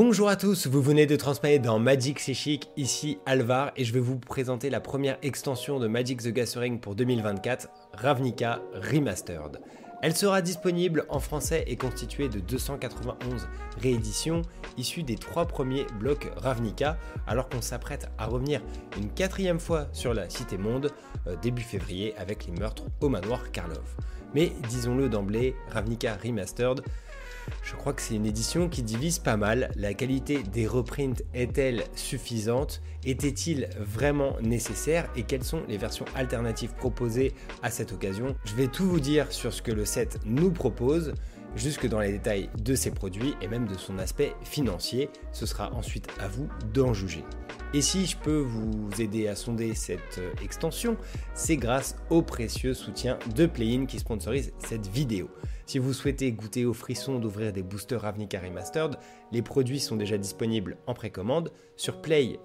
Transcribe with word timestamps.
Bonjour 0.00 0.28
à 0.28 0.36
tous, 0.36 0.68
vous 0.68 0.80
venez 0.80 1.06
de 1.06 1.16
transmettre 1.16 1.64
dans 1.64 1.80
Magic 1.80 2.20
C'est 2.20 2.32
Chic, 2.32 2.70
ici 2.76 3.18
Alvar, 3.26 3.72
et 3.74 3.82
je 3.84 3.92
vais 3.92 3.98
vous 3.98 4.16
présenter 4.16 4.70
la 4.70 4.78
première 4.78 5.18
extension 5.22 5.80
de 5.80 5.88
Magic 5.88 6.22
the 6.22 6.28
Gathering 6.28 6.78
pour 6.78 6.94
2024, 6.94 7.68
Ravnica 7.94 8.62
Remastered. 8.74 9.60
Elle 10.00 10.14
sera 10.14 10.40
disponible 10.40 11.04
en 11.08 11.18
français 11.18 11.64
et 11.66 11.74
constituée 11.74 12.28
de 12.28 12.38
291 12.38 13.48
rééditions 13.82 14.42
issues 14.76 15.02
des 15.02 15.16
trois 15.16 15.46
premiers 15.46 15.84
blocs 15.98 16.30
Ravnica, 16.36 16.96
alors 17.26 17.48
qu'on 17.48 17.60
s'apprête 17.60 18.08
à 18.18 18.26
revenir 18.26 18.62
une 18.96 19.10
quatrième 19.10 19.58
fois 19.58 19.88
sur 19.92 20.14
la 20.14 20.30
Cité 20.30 20.58
Monde 20.58 20.92
euh, 21.26 21.34
début 21.42 21.62
février 21.62 22.14
avec 22.18 22.46
les 22.46 22.52
meurtres 22.52 22.84
au 23.00 23.08
manoir 23.08 23.50
Karlov. 23.50 23.96
Mais 24.32 24.52
disons-le 24.68 25.08
d'emblée, 25.08 25.56
Ravnica 25.72 26.16
Remastered 26.22 26.82
je 27.62 27.74
crois 27.74 27.92
que 27.92 28.02
c'est 28.02 28.14
une 28.14 28.26
édition 28.26 28.68
qui 28.68 28.82
divise 28.82 29.18
pas 29.18 29.36
mal. 29.36 29.70
La 29.76 29.94
qualité 29.94 30.42
des 30.42 30.66
reprints 30.66 31.22
est-elle 31.34 31.84
suffisante? 31.94 32.82
Était-il 33.04 33.68
vraiment 33.78 34.36
nécessaire? 34.42 35.08
Et 35.16 35.22
quelles 35.22 35.44
sont 35.44 35.62
les 35.68 35.76
versions 35.76 36.04
alternatives 36.14 36.74
proposées 36.74 37.34
à 37.62 37.70
cette 37.70 37.92
occasion? 37.92 38.36
Je 38.44 38.54
vais 38.54 38.68
tout 38.68 38.86
vous 38.86 39.00
dire 39.00 39.30
sur 39.32 39.52
ce 39.52 39.62
que 39.62 39.72
le 39.72 39.84
set 39.84 40.18
nous 40.24 40.50
propose 40.50 41.14
jusque 41.56 41.86
dans 41.86 42.00
les 42.00 42.12
détails 42.12 42.50
de 42.58 42.74
ses 42.74 42.90
produits 42.90 43.34
et 43.40 43.48
même 43.48 43.66
de 43.66 43.74
son 43.74 43.98
aspect 43.98 44.34
financier. 44.42 45.10
Ce 45.32 45.46
sera 45.46 45.72
ensuite 45.72 46.08
à 46.20 46.28
vous 46.28 46.48
d'en 46.72 46.92
juger. 46.94 47.24
Et 47.74 47.82
si 47.82 48.06
je 48.06 48.16
peux 48.16 48.38
vous 48.38 48.88
aider 48.98 49.28
à 49.28 49.34
sonder 49.34 49.74
cette 49.74 50.18
euh, 50.18 50.32
extension, 50.42 50.96
c'est 51.34 51.58
grâce 51.58 51.96
au 52.08 52.22
précieux 52.22 52.72
soutien 52.72 53.18
de 53.36 53.44
Playin 53.44 53.84
qui 53.84 53.98
sponsorise 53.98 54.54
cette 54.58 54.86
vidéo. 54.86 55.28
Si 55.66 55.78
vous 55.78 55.92
souhaitez 55.92 56.32
goûter 56.32 56.64
au 56.64 56.72
frisson 56.72 57.18
d'ouvrir 57.18 57.52
des 57.52 57.62
boosters 57.62 58.00
Ravnica 58.00 58.40
Remastered, 58.40 58.96
les 59.32 59.42
produits 59.42 59.80
sont 59.80 59.96
déjà 59.96 60.16
disponibles 60.16 60.78
en 60.86 60.94
précommande 60.94 61.52
sur 61.76 62.00
play-in.com 62.00 62.40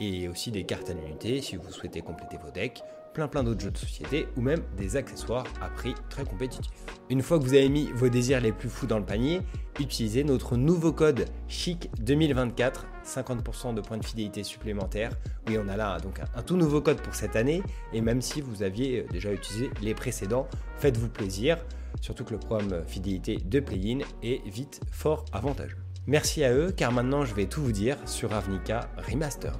et 0.00 0.28
aussi 0.28 0.52
des 0.52 0.62
cartes 0.62 0.90
à 0.90 0.94
l'unité 0.94 1.40
si 1.40 1.56
vous 1.56 1.72
souhaitez 1.72 2.00
compléter 2.02 2.36
vos 2.36 2.52
decks 2.52 2.84
plein 3.26 3.42
d'autres 3.42 3.60
jeux 3.60 3.72
de 3.72 3.78
société 3.78 4.28
ou 4.36 4.40
même 4.40 4.60
des 4.76 4.94
accessoires 4.94 5.44
à 5.60 5.68
prix 5.68 5.94
très 6.08 6.24
compétitif. 6.24 6.70
Une 7.10 7.22
fois 7.22 7.38
que 7.38 7.44
vous 7.44 7.54
avez 7.54 7.68
mis 7.68 7.90
vos 7.92 8.08
désirs 8.08 8.40
les 8.40 8.52
plus 8.52 8.68
fous 8.68 8.86
dans 8.86 8.98
le 8.98 9.04
panier, 9.04 9.40
utilisez 9.80 10.22
notre 10.22 10.56
nouveau 10.56 10.92
code 10.92 11.24
CHIC 11.48 11.90
2024, 12.00 12.86
50% 13.04 13.74
de 13.74 13.80
points 13.80 13.96
de 13.96 14.04
fidélité 14.04 14.44
supplémentaires. 14.44 15.10
Oui, 15.48 15.58
on 15.58 15.68
a 15.68 15.76
là 15.76 15.98
donc 15.98 16.20
un, 16.20 16.42
tout 16.42 16.56
nouveau 16.56 16.80
code 16.80 17.00
pour 17.00 17.14
cette 17.14 17.34
année 17.34 17.62
et 17.92 18.00
même 18.00 18.22
si 18.22 18.40
vous 18.40 18.62
aviez 18.62 19.06
déjà 19.10 19.32
utilisé 19.32 19.70
les 19.82 19.94
précédents, 19.94 20.46
faites-vous 20.76 21.08
plaisir, 21.08 21.56
surtout 22.00 22.24
que 22.24 22.34
le 22.34 22.38
programme 22.38 22.84
fidélité 22.86 23.38
de 23.38 23.58
Play-in 23.58 24.00
est 24.22 24.46
vite 24.48 24.80
fort 24.92 25.24
avantageux. 25.32 25.78
Merci 26.06 26.44
à 26.44 26.52
eux 26.52 26.72
car 26.76 26.92
maintenant 26.92 27.24
je 27.24 27.34
vais 27.34 27.46
tout 27.46 27.62
vous 27.62 27.72
dire 27.72 27.96
sur 28.06 28.32
Avnica 28.32 28.88
Remastered. 29.10 29.56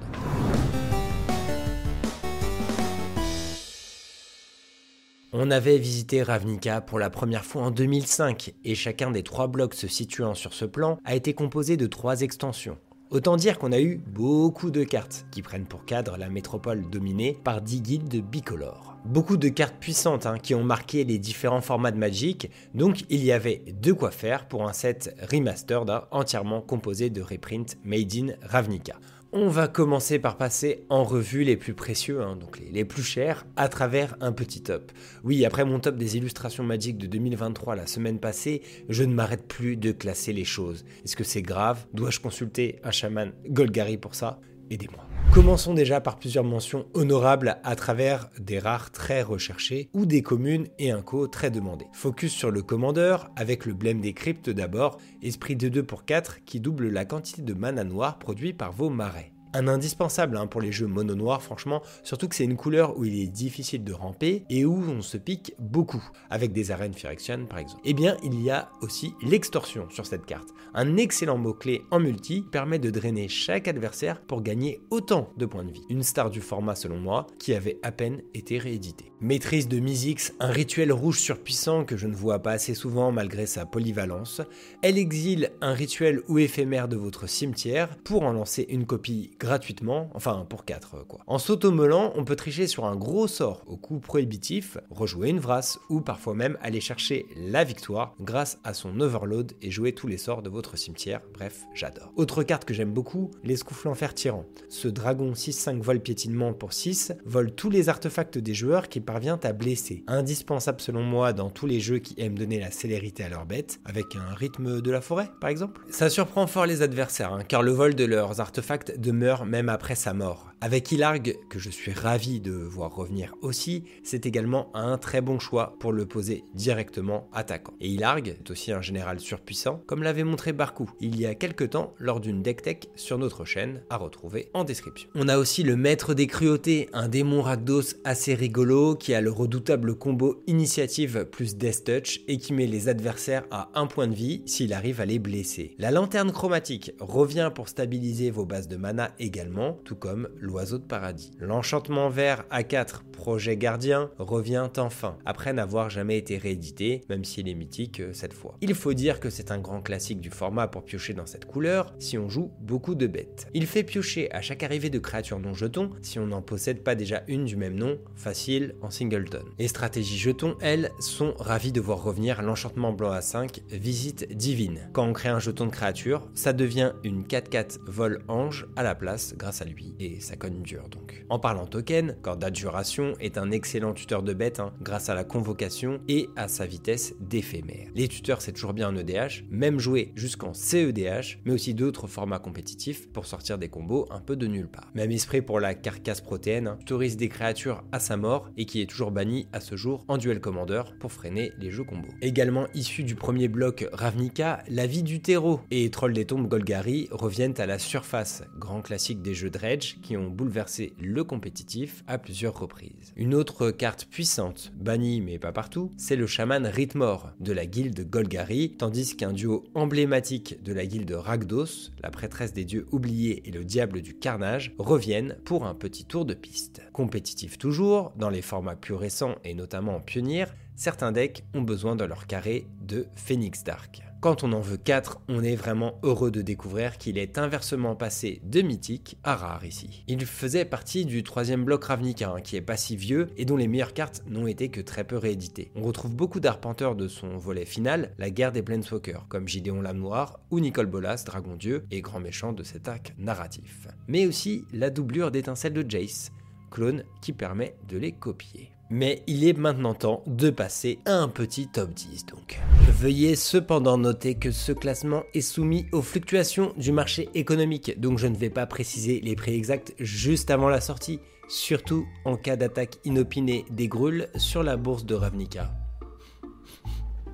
On 5.41 5.53
avait 5.53 5.79
visité 5.79 6.25
Ravnica 6.25 6.81
pour 6.81 6.99
la 6.99 7.11
première 7.11 7.45
fois 7.45 7.63
en 7.63 7.71
2005 7.71 8.55
et 8.65 8.75
chacun 8.75 9.13
des 9.13 9.23
trois 9.23 9.47
blocs 9.47 9.75
se 9.75 9.87
situant 9.87 10.35
sur 10.35 10.53
ce 10.53 10.65
plan 10.65 10.99
a 11.05 11.15
été 11.15 11.33
composé 11.33 11.77
de 11.77 11.87
trois 11.87 12.23
extensions. 12.23 12.77
Autant 13.11 13.37
dire 13.37 13.57
qu'on 13.57 13.71
a 13.71 13.79
eu 13.79 14.03
beaucoup 14.05 14.73
de 14.73 14.83
cartes 14.83 15.27
qui 15.31 15.43
prennent 15.43 15.67
pour 15.67 15.85
cadre 15.85 16.17
la 16.17 16.29
métropole 16.29 16.91
dominée 16.91 17.39
par 17.45 17.61
10 17.61 17.83
guildes 17.83 18.21
bicolores. 18.29 18.97
Beaucoup 19.05 19.37
de 19.37 19.49
cartes 19.49 19.77
puissantes 19.79 20.27
hein, 20.27 20.39
qui 20.43 20.57
ont 20.57 20.65
marqué 20.65 21.05
les 21.05 21.21
différents 21.21 21.61
formats 21.61 21.93
de 21.93 21.99
Magic, 21.99 22.51
donc 22.75 23.05
il 23.09 23.25
y 23.25 23.31
avait 23.31 23.63
de 23.81 23.93
quoi 23.93 24.11
faire 24.11 24.49
pour 24.49 24.69
un 24.69 24.73
set 24.73 25.15
remastered 25.31 25.89
hein, 25.89 26.03
entièrement 26.11 26.61
composé 26.61 27.11
de 27.11 27.23
reprints 27.23 27.77
made 27.85 28.13
in 28.13 28.33
Ravnica. 28.43 28.97
On 29.31 29.49
va 29.49 29.69
commencer 29.69 30.19
par 30.19 30.39
passer 30.39 30.87
en 30.89 31.05
revue 31.05 31.45
les 31.45 31.59
plus 31.59 31.75
précieux, 31.75 32.23
hein, 32.23 32.35
donc 32.35 32.59
les, 32.59 32.85
plus 32.87 33.03
chers, 33.03 33.47
à 33.57 33.69
travers 33.69 34.17
un 34.23 34.33
petit 34.33 34.63
top. 34.63 34.91
Oui, 35.23 35.45
après 35.45 35.67
mon 35.67 35.81
top 35.81 35.97
des 35.97 36.17
illustrations 36.17 36.65
magiques 36.65 36.97
de 36.97 37.07
2023 37.07 37.77
la 37.77 37.87
semaine 37.87 38.21
passée, 38.21 38.63
je 38.89 39.05
ne 39.05 39.13
m'arrête 39.13 39.47
plus 39.47 39.77
de 39.77 39.93
classer 39.93 40.33
les 40.33 40.45
choses. 40.45 40.87
Est-ce 41.05 41.15
que 41.15 41.25
c'est 41.25 41.43
grave? 41.43 41.87
Dois-je 41.93 42.21
consulter 42.21 42.79
un 42.85 42.91
chaman 42.91 43.33
Golgari 43.51 43.99
pour 43.99 44.15
ça? 44.15 44.41
Aidez-moi. 44.71 45.08
Commençons 45.33 45.75
déjà 45.75 46.01
par 46.01 46.17
plusieurs 46.17 46.43
mentions 46.43 46.87
honorables 46.95 47.59
à 47.63 47.77
travers 47.77 48.31
des 48.41 48.59
rares 48.59 48.91
très 48.91 49.23
recherchés 49.23 49.91
ou 49.93 50.07
des 50.07 50.23
communes 50.23 50.67
et 50.79 50.91
un 50.91 51.03
co 51.03 51.29
très 51.29 51.51
demandés. 51.51 51.87
Focus 51.93 52.33
sur 52.33 52.51
le 52.51 52.63
commandeur 52.63 53.31
avec 53.37 53.67
le 53.67 53.75
blême 53.75 54.01
des 54.01 54.15
cryptes 54.15 54.51
d'abord, 54.51 54.99
esprit 55.23 55.55
de 55.55 55.69
2 55.69 55.83
pour 55.83 56.05
4 56.07 56.45
qui 56.45 56.61
double 56.61 56.89
la 56.89 57.05
quantité 57.05 57.43
de 57.43 57.55
mana 57.55 57.85
noir 57.85 58.19
produit 58.19 58.55
par 58.55 58.73
vos 58.73 58.91
marais 58.91 59.33
un 59.55 59.69
indispensable 59.69 60.37
hein, 60.37 60.47
pour 60.47 60.61
les 60.61 60.73
jeux 60.73 60.87
mono 60.87 61.15
noir 61.15 61.43
franchement, 61.43 61.83
surtout 62.03 62.29
que 62.29 62.35
c'est 62.35 62.45
une 62.45 62.57
couleur 62.57 62.99
où 62.99 63.05
il 63.05 63.21
est 63.21 63.29
difficile 63.29 63.85
de 63.85 63.93
ramper 63.93 64.45
et 64.51 64.65
où 64.65 64.75
on 64.75 65.03
se 65.03 65.17
pique 65.17 65.55
beaucoup, 65.59 66.05
avec 66.31 66.53
des 66.53 66.71
arènes 66.71 66.95
Phyrexian 66.95 67.47
par 67.47 67.59
exemple. 67.59 67.83
Eh 67.85 67.95
bien, 67.95 68.17
il 68.23 68.41
y 68.43 68.51
a 68.51 68.71
aussi 68.83 69.15
l'extorsion 69.23 69.89
sur 69.91 70.07
cette 70.07 70.27
carte. 70.27 70.49
Un 70.75 70.97
excellent 70.97 71.39
mot-clé 71.39 71.83
en 71.91 72.01
multi 72.01 72.43
permet 72.43 72.79
de 72.79 72.91
drainer 72.91 73.29
chaque 73.29 73.69
adversaire 73.69 74.21
pour 74.21 74.43
gagner 74.43 74.81
autant 74.91 75.31
de 75.37 75.47
points 75.47 75.65
de 75.65 75.73
vie. 75.73 75.85
Une 75.89 76.03
star 76.03 76.31
du 76.31 76.41
format 76.41 76.75
selon 76.75 76.99
moi, 76.99 77.27
qui 77.39 77.55
avait 77.55 77.79
à 77.83 77.93
peine 77.93 78.23
été 78.35 78.59
réédité. 78.59 79.13
Maîtrise 79.21 79.67
de 79.67 79.81
Mizix, 79.81 80.33
un 80.39 80.53
rituel 80.53 80.93
rouge 80.93 81.19
surpuissant 81.19 81.85
que 81.85 81.97
je 81.97 82.07
ne 82.07 82.15
vois 82.15 82.39
pas 82.39 82.53
assez 82.53 82.75
souvent 82.75 83.11
malgré 83.11 83.47
sa 83.47 83.67
polyvalence. 83.67 84.41
Elle 84.81 84.97
exile 84.97 85.51
un 85.61 85.73
rituel 85.73 86.23
ou 86.29 86.39
éphémère 86.39 86.87
de 86.87 86.95
votre 86.95 87.29
cimetière 87.29 87.97
pour 88.05 88.23
en 88.23 88.33
lancer 88.33 88.65
une 88.69 88.87
copie 88.87 89.33
gratuitement, 89.41 90.09
enfin 90.15 90.47
pour 90.49 90.65
4 90.65 91.05
quoi. 91.09 91.19
En 91.27 91.39
s'automolant, 91.39 92.13
on 92.15 92.25
peut 92.25 92.37
tricher 92.37 92.69
sur 92.69 92.85
un 92.85 92.95
gros 92.95 93.27
sort 93.27 93.65
au 93.67 93.77
coût 93.77 93.99
prohibitif, 93.99 94.79
rejouer 94.89 95.31
une 95.31 95.41
vrasse 95.41 95.81
ou 95.89 96.01
parfois 96.01 96.35
même 96.35 96.57
aller 96.63 96.81
chercher 96.81 97.27
la 97.35 97.65
victoire 97.65 98.15
grâce 98.21 98.61
à 98.63 98.73
son 98.73 99.01
overload 99.01 99.53
et 99.63 99.73
jouer 99.73 99.91
tous 99.91 100.07
les 100.07 100.19
sorts 100.19 100.43
de 100.43 100.49
votre 100.49 100.79
cimetière. 100.79 101.23
Bref, 101.35 101.65
j'adore. 101.75 102.13
Autre 102.15 102.45
carte 102.45 102.65
que 102.65 102.75
j'aime 102.75 102.93
beaucoup, 102.93 103.33
l'escouflant 103.43 103.95
fer 103.95 104.15
tyran. 104.15 104.45
Ce 104.69 104.87
dragon 104.87 105.33
6-5 105.33 105.81
vol 105.81 105.99
piétinement 105.99 106.53
pour 106.53 106.73
6 106.73 107.15
vole 107.25 107.53
tous 107.53 107.69
les 107.69 107.89
artefacts 107.89 108.39
des 108.39 108.55
joueurs 108.55 108.89
qui 108.89 109.01
parvient 109.09 109.41
à 109.43 109.55
blesser. 109.55 110.05
Indispensable 110.07 110.83
selon 110.83 111.03
moi 111.03 111.33
dans 111.33 111.49
tous 111.49 111.67
les 111.67 111.81
jeux 111.81 111.99
qui 111.99 112.15
aiment 112.19 112.37
donner 112.37 112.61
la 112.61 112.71
célérité 112.71 113.25
à 113.25 113.31
leurs 113.31 113.47
bêtes, 113.47 113.81
avec 113.87 114.15
un 114.17 114.35
rythme 114.35 114.83
de 114.83 114.91
la 114.91 115.01
forêt 115.01 115.31
par 115.41 115.49
exemple. 115.49 115.81
Ça 115.89 116.11
surprend 116.11 116.47
fort 116.47 116.67
les 116.67 116.83
adversaires, 116.83 117.33
hein, 117.33 117.43
car 117.49 117.63
le 117.63 117.71
vol 117.71 117.95
de 117.95 118.05
leurs 118.05 118.39
artefacts 118.43 119.01
demeure 119.01 119.47
même 119.47 119.71
après 119.71 119.95
sa 119.95 120.13
mort. 120.13 120.48
Avec 120.61 120.91
Ilarg, 120.91 121.37
que 121.49 121.61
je 121.61 121.71
suis 121.71 121.93
ravi 121.93 122.41
de 122.41 122.51
voir 122.51 122.93
revenir 122.93 123.37
aussi, 123.43 123.85
c'est 124.03 124.27
également 124.27 124.75
un 124.75 124.99
très 124.99 125.21
bon 125.21 125.39
choix 125.39 125.77
pour 125.79 125.93
le 125.93 126.05
poser 126.05 126.43
directement 126.53 127.29
attaquant. 127.33 127.75
Et 127.81 127.89
Ilarg 127.89 128.27
est 128.27 128.51
aussi 128.51 128.73
un 128.73 128.83
général 128.83 129.21
surpuissant, 129.21 129.81
comme 129.87 130.03
l'avait 130.03 130.25
montré 130.25 130.53
Barkou 130.53 130.91
il 131.01 131.21
y 131.21 131.27
a 131.27 131.37
quelques 131.37 131.71
temps 131.71 131.95
lors 132.01 132.19
d'une 132.19 132.43
deck 132.43 132.63
tech 132.63 132.79
sur 132.97 133.19
notre 133.19 133.45
chaîne, 133.45 133.83
à 133.89 133.97
retrouver 133.97 134.49
en 134.53 134.65
description. 134.65 135.09
On 135.15 135.29
a 135.29 135.39
aussi 135.39 135.63
le 135.63 135.77
maître 135.77 136.13
des 136.13 136.27
cruautés, 136.27 136.89
un 136.93 137.07
démon 137.07 137.41
Rakdos 137.43 137.95
assez 138.03 138.35
rigolo 138.35 138.97
qui 138.97 139.15
a 139.15 139.21
le 139.21 139.31
redoutable 139.31 139.95
combo 139.95 140.43
initiative 140.49 141.25
plus 141.31 141.57
Death 141.57 141.85
Touch 141.85 142.21
et 142.27 142.39
qui 142.39 142.53
met 142.53 142.67
les 142.67 142.89
adversaires 142.89 143.45
à 143.53 143.71
un 143.75 143.87
point 143.87 144.09
de 144.09 144.15
vie 144.15 144.43
s'il 144.45 144.73
arrive 144.73 145.01
à 145.01 145.07
les 145.07 145.21
blesser. 145.21 145.77
La 145.79 145.93
lanterne 145.93 146.33
chromatique 146.33 146.91
revient 146.99 147.53
pour 147.55 147.69
stabiliser 147.69 148.33
vos 148.33 148.45
bases 148.45 148.67
de 148.67 148.77
mana 148.77 149.15
également, 149.21 149.79
tout 149.85 149.95
comme 149.95 150.29
l'oiseau 150.49 150.79
de 150.79 150.85
paradis. 150.85 151.31
L'enchantement 151.39 152.09
vert 152.09 152.45
A4 152.51 153.03
projet 153.13 153.57
gardien 153.57 154.11
revient 154.19 154.69
enfin, 154.79 155.19
après 155.27 155.53
n'avoir 155.53 155.91
jamais 155.91 156.17
été 156.17 156.39
réédité, 156.39 157.03
même 157.09 157.25
s'il 157.25 157.49
est 157.49 157.55
mythique 157.55 158.01
euh, 158.01 158.13
cette 158.13 158.33
fois. 158.33 158.57
Il 158.61 158.75
faut 158.75 158.95
dire 158.95 159.21
que 159.21 159.29
c'est 159.29 159.51
un 159.51 159.59
grand 159.59 159.83
classique 159.83 160.21
du 160.21 160.31
format 160.31 160.69
pour 160.69 160.85
piocher 160.85 161.15
dans 161.15 161.27
cette 161.27 161.45
couleur 161.45 161.93
si 161.99 162.17
on 162.17 162.29
joue 162.29 162.51
beaucoup 162.61 162.95
de 162.95 163.07
bêtes. 163.07 163.49
Il 163.55 163.67
fait 163.67 163.83
piocher 163.83 164.33
à 164.33 164.41
chaque 164.41 164.63
arrivée 164.63 164.89
de 164.89 164.99
créatures 164.99 165.41
non 165.41 165.53
jetons 165.53 165.91
si 166.01 166.19
on 166.19 166.27
n'en 166.27 166.43
possède 166.43 166.83
pas 166.83 166.95
déjà 166.95 167.23
une 167.29 167.45
du 167.45 167.57
même 167.57 167.75
nom, 167.75 167.99
facile 168.15 168.75
en 168.83 168.91
singleton. 168.91 169.45
Les 169.59 169.69
stratégies 169.69 170.19
jetons, 170.19 170.57
elles, 170.61 170.91
sont 171.01 171.35
ravies 171.39 171.73
de 171.73 171.81
voir 171.81 172.03
revenir 172.03 172.41
l'enchantement 172.41 172.93
blanc 172.93 173.11
à 173.11 173.21
5, 173.21 173.63
visite 173.71 174.33
divine. 174.33 174.89
Quand 174.93 175.05
on 175.05 175.13
crée 175.13 175.29
un 175.29 175.41
jeton 175.41 175.67
de 175.67 175.71
créature, 175.71 176.29
ça 176.35 176.53
devient 176.53 176.93
une 177.05 177.25
4-4 177.25 177.81
vol 177.87 178.23
ange 178.29 178.67
à 178.77 178.83
la 178.83 178.95
place 178.95 179.35
grâce 179.37 179.61
à 179.61 179.65
lui 179.65 179.95
et 179.99 180.21
sa 180.21 180.37
donc. 180.39 181.25
En 181.29 181.39
parlant 181.39 181.67
token, 181.67 182.17
Corps 182.23 182.37
d'Adjuration 182.37 183.15
est 183.21 183.39
un 183.39 183.51
excellent 183.51 183.93
tuteur 183.93 184.23
de 184.23 184.33
bêtes 184.33 184.61
hein, 184.61 184.73
grâce 184.81 185.09
à 185.09 185.15
la 185.15 185.25
convocation 185.25 186.01
et 186.09 186.29
à 186.37 186.49
sa 186.49 186.67
vitesse 186.67 187.15
d'éphémère. 187.21 187.89
Les 187.95 188.09
tuteurs 188.09 188.41
c'est 188.41 188.53
toujours 188.53 188.73
bien 188.73 188.89
en 188.89 188.97
EDH, 188.97 189.45
même 189.51 189.79
jouer 189.79 190.13
jusqu'en 190.15 190.55
CEDH, 190.55 191.39
mais 191.45 191.53
aussi 191.53 191.75
d'autres 191.75 192.07
formats 192.07 192.39
compétitifs 192.39 193.11
pour 193.13 193.27
sortir 193.27 193.59
des 193.59 193.69
combos 193.69 194.07
un 194.11 194.21
peu 194.21 194.37
de 194.37 194.47
nulle 194.47 194.69
part. 194.69 194.91
Même 194.95 195.11
esprit 195.11 195.43
pour 195.43 195.61
la 195.61 195.75
carcasse 195.75 196.21
protéine, 196.21 196.69
hein, 196.69 196.79
des 196.89 197.29
créatures 197.29 197.83
à 197.93 198.01
sa 198.01 198.17
mort 198.17 198.51
et 198.57 198.65
qui 198.65 198.81
est 198.81 198.87
toujours 198.87 199.11
banni 199.11 199.49
à 199.53 199.61
ce 199.61 199.77
jour 199.77 200.05
en 200.09 200.19
duel 200.19 200.41
commander 200.41 200.83
pour 201.01 201.13
freiner 201.13 201.53
les 201.59 201.71
jeux 201.71 201.85
combos. 201.85 202.09
Également 202.23 202.67
issu 202.75 203.05
du 203.05 203.15
premier 203.15 203.49
bloc 203.49 203.87
Ravnica, 203.93 204.63
la 204.69 204.87
vie 204.87 205.03
du 205.03 205.21
terreau 205.21 205.61
et 205.71 205.91
Troll 205.91 206.13
des 206.13 206.27
tombes 206.27 206.49
Golgari 206.49 207.09
reviennent 207.11 207.55
à 207.59 207.67
la 207.67 207.79
surface, 207.79 208.43
grand 208.59 208.83
classique 208.83 209.23
des 209.23 209.35
jeux 209.35 209.51
Dredge 209.51 209.97
qui 210.03 210.17
ont 210.17 210.28
bouleversé 210.31 210.93
le 210.99 211.25
compétitif 211.25 212.05
à 212.07 212.19
plusieurs 212.19 212.59
reprises. 212.59 213.13
Une 213.17 213.35
autre 213.35 213.71
carte 213.71 214.07
puissante, 214.11 214.73
bannie 214.77 215.21
mais 215.21 215.39
pas 215.39 215.53
partout, 215.53 215.91
c'est 215.97 216.17
le 216.17 216.27
chaman 216.27 216.67
Rithmor 216.67 217.33
de 217.41 217.53
la 217.53 217.67
guilde 217.67 218.09
Golgari, 218.09 218.75
tandis 218.79 219.17
qu'un 219.17 219.33
duo 219.33 219.65
emblématique 219.75 220.63
de 220.63 220.73
la 220.73 220.87
guilde 220.87 221.13
Ragdos, 221.13 221.91
la 222.03 222.11
prêtresse 222.11 222.53
des 222.53 222.65
dieux 222.65 222.87
oubliés 222.91 223.43
et 223.47 223.51
le 223.51 223.65
diable 223.65 224.03
du 224.03 224.15
carnage, 224.15 224.75
reviennent 224.79 225.37
pour 225.45 225.67
un 225.67 225.75
petit 225.75 226.05
tour 226.05 226.25
de 226.25 226.35
piste. 226.35 226.83
Compétitif 226.93 227.59
toujours, 227.59 228.13
dans 228.17 228.31
les 228.31 228.43
formats 228.43 228.77
plus 228.77 228.95
récents 228.95 229.37
et 229.45 229.55
notamment 229.55 229.97
en 229.97 230.01
pionnier, 230.01 230.45
certains 230.77 231.13
decks 231.13 231.45
ont 231.55 231.63
besoin 231.63 231.97
de 231.97 232.05
leur 232.05 232.27
carré 232.27 232.67
de 232.83 233.07
Phoenix 233.15 233.65
Dark. 233.65 234.08
Quand 234.21 234.43
on 234.43 234.53
en 234.53 234.61
veut 234.61 234.79
4, 234.79 235.21
on 235.29 235.45
est 235.45 235.55
vraiment 235.55 236.01
heureux 236.03 236.33
de 236.33 236.43
découvrir 236.43 236.99
qu'il 236.99 237.19
est 237.19 237.39
inversement 237.39 237.95
passé 237.95 238.41
de 238.43 238.63
mythique 238.63 239.17
à 239.23 239.37
rare 239.37 239.65
ici. 239.65 240.03
Il 240.09 240.27
faisait 240.27 240.65
partie 240.65 241.05
du 241.05 241.23
troisième 241.23 241.65
bloc 241.65 241.85
Ravnica, 241.85 242.33
hein, 242.33 242.41
qui 242.41 242.57
est 242.57 242.61
pas 242.61 242.77
si 242.77 242.97
vieux 242.97 243.29
et 243.37 243.45
dont 243.45 243.57
les 243.57 243.69
meilleures 243.69 243.95
cartes 243.95 244.25
n'ont 244.27 244.49
été 244.49 244.71
que 244.71 244.81
très 244.81 245.05
peu 245.05 245.17
rééditées. 245.17 245.71
On 245.77 245.83
retrouve 245.83 246.17
beaucoup 246.17 246.41
d'arpenteurs 246.41 246.97
de 246.97 247.07
son 247.07 247.37
volet 247.37 247.65
final, 247.65 248.13
la 248.19 248.31
guerre 248.31 248.51
des 248.51 248.63
Planeswalkers, 248.63 249.27
comme 249.29 249.47
Gideon 249.47 249.83
Lame 249.83 249.99
Noire 249.99 250.41
ou 250.51 250.59
Nicole 250.59 250.87
Bolas, 250.87 251.23
Dragon 251.25 251.55
Dieu 251.55 251.85
et 251.93 252.01
grand 252.01 252.19
méchant 252.19 252.53
de 252.53 252.65
cet 252.65 252.89
arc 252.89 253.15
narratif. 253.19 253.87
Mais 254.09 254.27
aussi 254.27 254.65
la 254.73 254.91
doublure 254.91 255.31
d'étincelles 255.31 255.75
de 255.75 255.89
Jace, 255.89 256.33
clone 256.73 257.05
qui 257.23 257.33
permet 257.33 257.77
de 257.89 257.99
les 257.99 258.11
copier. 258.11 258.73
Mais 258.91 259.23
il 259.27 259.47
est 259.47 259.57
maintenant 259.57 259.93
temps 259.93 260.23
de 260.27 260.49
passer 260.49 260.99
à 261.05 261.13
un 261.13 261.29
petit 261.29 261.69
top 261.69 261.91
10 261.93 262.27
donc. 262.27 262.59
Veuillez 262.99 263.37
cependant 263.37 263.99
noter 263.99 264.37
que 264.37 264.51
ce 264.51 264.73
classement 264.73 265.25
est 265.35 265.43
soumis 265.43 265.87
aux 265.93 266.01
fluctuations 266.01 266.73
du 266.77 266.91
marché 266.91 267.29
économique, 267.35 268.01
donc 268.01 268.19
je 268.19 268.27
ne 268.27 268.37
vais 268.37 268.51
pas 268.51 268.67
préciser 268.67 269.21
les 269.21 269.37
prix 269.37 269.55
exacts 269.55 269.95
juste 269.99 270.51
avant 270.51 270.69
la 270.69 270.81
sortie, 270.81 271.21
surtout 271.49 272.07
en 272.25 272.37
cas 272.37 272.57
d'attaque 272.57 272.97
inopinée 273.05 273.67
des 273.71 273.89
Gruls 273.89 274.29
sur 274.37 274.63
la 274.63 274.77
bourse 274.77 275.05
de 275.05 275.15
Ravnica. 275.15 275.71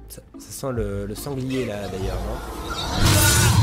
Ça, 0.08 0.22
sent 0.38 0.72
le 0.72 1.14
sanglier 1.14 1.66
là 1.66 1.88
d'ailleurs, 1.88 2.20
non? 2.20 3.13